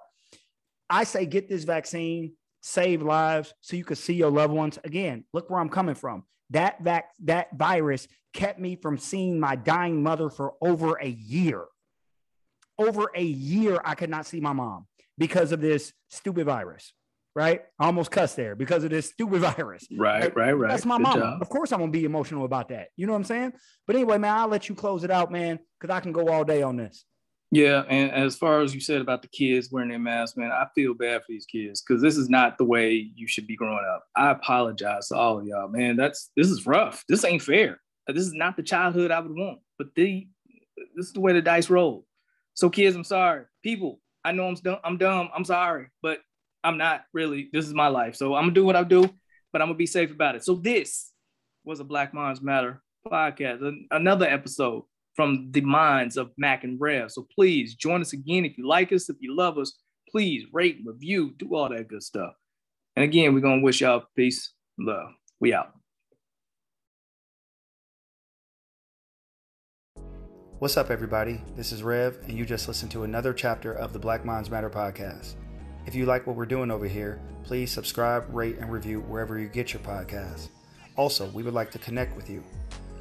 I 0.91 1.05
say 1.05 1.27
get 1.27 1.49
this 1.49 1.65
vaccine, 1.65 2.33
save 2.63 3.03
lives 3.03 3.55
so 3.61 3.77
you 3.77 3.85
can 3.85 3.97
see 3.97 4.15
your 4.15 4.31
loved 4.31 4.53
ones. 4.53 4.79
Again, 4.85 5.25
look 5.33 5.51
where 5.51 5.61
I'm 5.61 5.69
coming 5.69 5.95
from. 5.95 6.25
That 6.51 6.83
vac- 6.83 7.13
that 7.25 7.49
virus 7.57 8.07
kept 8.33 8.59
me 8.59 8.77
from 8.77 8.99
seeing 8.99 9.41
my 9.41 9.57
dying 9.57 10.03
mother 10.03 10.29
for 10.29 10.55
over 10.61 10.95
a 11.01 11.09
year. 11.09 11.65
Over 12.79 13.11
a 13.15 13.23
year, 13.23 13.81
I 13.85 13.95
could 13.95 14.11
not 14.11 14.27
see 14.27 14.41
my 14.41 14.53
mom 14.53 14.87
because 15.17 15.53
of 15.53 15.61
this 15.61 15.93
stupid 16.11 16.47
virus. 16.47 16.93
Right? 17.37 17.63
I 17.81 17.87
almost 17.87 18.13
cussed 18.13 18.37
there 18.37 18.55
because 18.55 18.85
of 18.85 18.91
this 18.91 19.11
stupid 19.11 19.41
virus. 19.57 19.87
Right, 19.97 20.35
right, 20.37 20.53
right. 20.53 20.71
That's 20.71 20.85
my 20.85 20.99
mom. 20.99 21.21
Of 21.41 21.49
course, 21.49 21.73
I'm 21.73 21.81
gonna 21.81 21.91
be 21.91 22.05
emotional 22.05 22.45
about 22.45 22.69
that. 22.69 22.89
You 22.97 23.07
know 23.07 23.13
what 23.13 23.19
I'm 23.19 23.25
saying? 23.25 23.53
But 23.87 23.97
anyway, 23.97 24.19
man, 24.19 24.39
I'll 24.39 24.49
let 24.49 24.69
you 24.69 24.75
close 24.75 25.03
it 25.03 25.11
out, 25.11 25.33
man, 25.33 25.59
because 25.81 25.93
I 25.95 26.01
can 26.01 26.13
go 26.13 26.29
all 26.29 26.45
day 26.45 26.63
on 26.63 26.77
this. 26.77 27.05
Yeah, 27.55 27.85
and 27.89 28.11
as 28.11 28.35
far 28.35 28.63
as 28.63 28.75
you 28.75 28.81
said 28.81 29.01
about 29.01 29.23
the 29.23 29.29
kids 29.29 29.71
wearing 29.71 29.91
their 29.91 29.99
masks, 30.01 30.37
man, 30.37 30.51
I 30.51 30.67
feel 30.75 30.93
bad 30.93 31.21
for 31.21 31.27
these 31.29 31.47
kids 31.47 31.81
because 31.81 32.03
this 32.03 32.17
is 32.17 32.29
not 32.29 32.59
the 32.59 32.65
way 32.65 33.13
you 33.15 33.29
should 33.29 33.47
be 33.47 33.55
growing 33.55 33.85
up. 33.95 34.03
I 34.17 34.33
apologize 34.33 35.07
to 35.09 35.15
all 35.15 35.39
of 35.39 35.47
y'all, 35.47 35.69
man. 35.69 35.95
That's 35.95 36.33
this 36.37 36.49
is 36.49 36.67
rough. 36.67 37.05
This 37.09 37.25
ain't 37.25 37.43
fair. 37.43 37.81
This 38.09 38.25
is 38.25 38.33
not 38.33 38.57
the 38.57 38.65
childhood 38.65 39.13
I 39.13 39.21
would 39.21 39.31
want. 39.31 39.61
But 39.79 39.95
the 39.95 40.27
this 40.97 41.07
is 41.07 41.13
the 41.13 41.21
way 41.21 41.33
the 41.33 41.43
dice 41.43 41.71
roll. 41.71 42.05
So 42.55 42.69
kids, 42.71 42.97
I'm 42.97 43.05
sorry. 43.05 43.45
People, 43.63 44.01
I 44.25 44.33
know 44.33 44.49
I'm 44.49 44.57
dumb. 44.57 44.79
I'm 44.83 44.99
dumb. 44.99 45.29
I'm 45.33 45.45
sorry, 45.45 45.91
but 46.03 46.19
I'm 46.65 46.77
not 46.77 47.05
really. 47.13 47.51
This 47.53 47.69
is 47.69 47.73
my 47.73 47.87
life, 47.87 48.17
so 48.17 48.35
I'm 48.35 48.47
gonna 48.47 48.55
do 48.55 48.65
what 48.65 48.75
I 48.75 48.83
do, 48.83 49.09
but 49.53 49.63
I'm 49.63 49.69
gonna 49.69 49.75
be 49.75 49.87
safe 49.87 50.11
about 50.11 50.35
it. 50.35 50.43
So 50.43 50.57
this 50.57 51.13
was 51.65 51.79
a 51.79 51.85
Black 51.85 52.13
Minds 52.13 52.43
Matter 52.43 52.83
podcast, 53.07 53.77
another 53.93 54.27
episode 54.27 54.87
from 55.15 55.51
the 55.53 55.61
minds 55.61 56.17
of 56.17 56.31
Mac 56.37 56.65
and 56.65 56.81
Rev. 56.81 57.11
So 57.11 57.27
please 57.35 57.75
join 57.75 58.01
us 58.01 58.13
again 58.13 58.45
if 58.45 58.59
you 58.59 58.67
like 58.67 58.93
us, 58.93 59.09
if 59.09 59.17
you 59.21 59.37
love 59.37 59.59
us. 59.59 59.75
Please 60.11 60.45
rate, 60.53 60.79
review, 60.85 61.35
do 61.39 61.55
all 61.55 61.69
that 61.69 61.89
good 61.89 62.03
stuff. 62.03 62.35
And 62.97 63.05
again, 63.05 63.35
we're 63.35 63.41
gonna 63.41 63.63
wish 63.63 63.81
y'all 63.81 64.05
peace, 64.17 64.53
love. 64.79 65.11
We 65.41 65.53
out. 65.53 65.73
What's 70.61 70.77
up, 70.77 70.91
everybody? 70.91 71.43
This 71.57 71.73
is 71.73 71.83
Rev, 71.83 72.17
and 72.29 72.39
you 72.39 72.47
just 72.47 72.69
listened 72.69 72.93
to 72.93 73.03
another 73.03 73.35
chapter 73.35 73.73
of 73.73 73.93
the 73.93 73.99
Black 73.99 74.25
Minds 74.25 74.51
Matter 74.51 74.71
podcast. 74.71 75.35
If 75.85 75.95
you 75.95 76.07
like 76.07 76.27
what 76.27 76.37
we're 76.37 76.47
doing 76.47 76.71
over 76.71 76.87
here, 76.87 77.21
please 77.43 77.71
subscribe, 77.71 78.25
rate, 78.33 78.59
and 78.59 78.73
review 78.73 79.01
wherever 79.01 79.39
you 79.39 79.49
get 79.49 79.73
your 79.73 79.83
podcasts. 79.83 80.49
Also, 80.97 81.27
we 81.31 81.43
would 81.43 81.55
like 81.55 81.71
to 81.73 81.79
connect 81.79 82.17
with 82.17 82.31
you. 82.31 82.43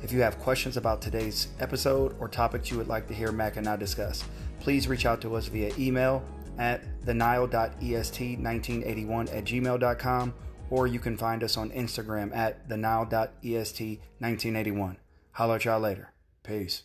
If 0.04 0.12
you 0.12 0.22
have 0.22 0.38
questions 0.39 0.76
about 0.76 1.02
today's 1.02 1.48
episode 1.62 2.18
or 2.20 2.28
topics 2.28 2.70
you 2.70 2.76
would 2.78 2.89
like 2.89 3.08
to 3.08 3.13
hear 3.13 3.32
Mac 3.32 3.56
and 3.56 3.66
I 3.68 3.78
discuss, 3.78 4.26
please 4.60 4.86
reach 4.88 5.06
out 5.06 5.22
to 5.22 5.36
us 5.36 5.48
via 5.48 5.72
email 5.80 6.22
at 6.60 6.84
thenile.est1981 7.06 9.36
at 9.36 9.46
gmail.com 9.46 10.34
or 10.70 10.88
you 10.88 11.00
can 11.00 11.16
find 11.16 11.42
us 11.42 11.56
on 11.56 11.72
Instagram 11.72 12.36
at 12.36 12.68
thenile.est1981. 12.68 14.98
Holler 15.32 15.56
at 15.56 15.66
y'all 15.66 15.80
later. 15.80 16.12
Peace. 16.44 16.84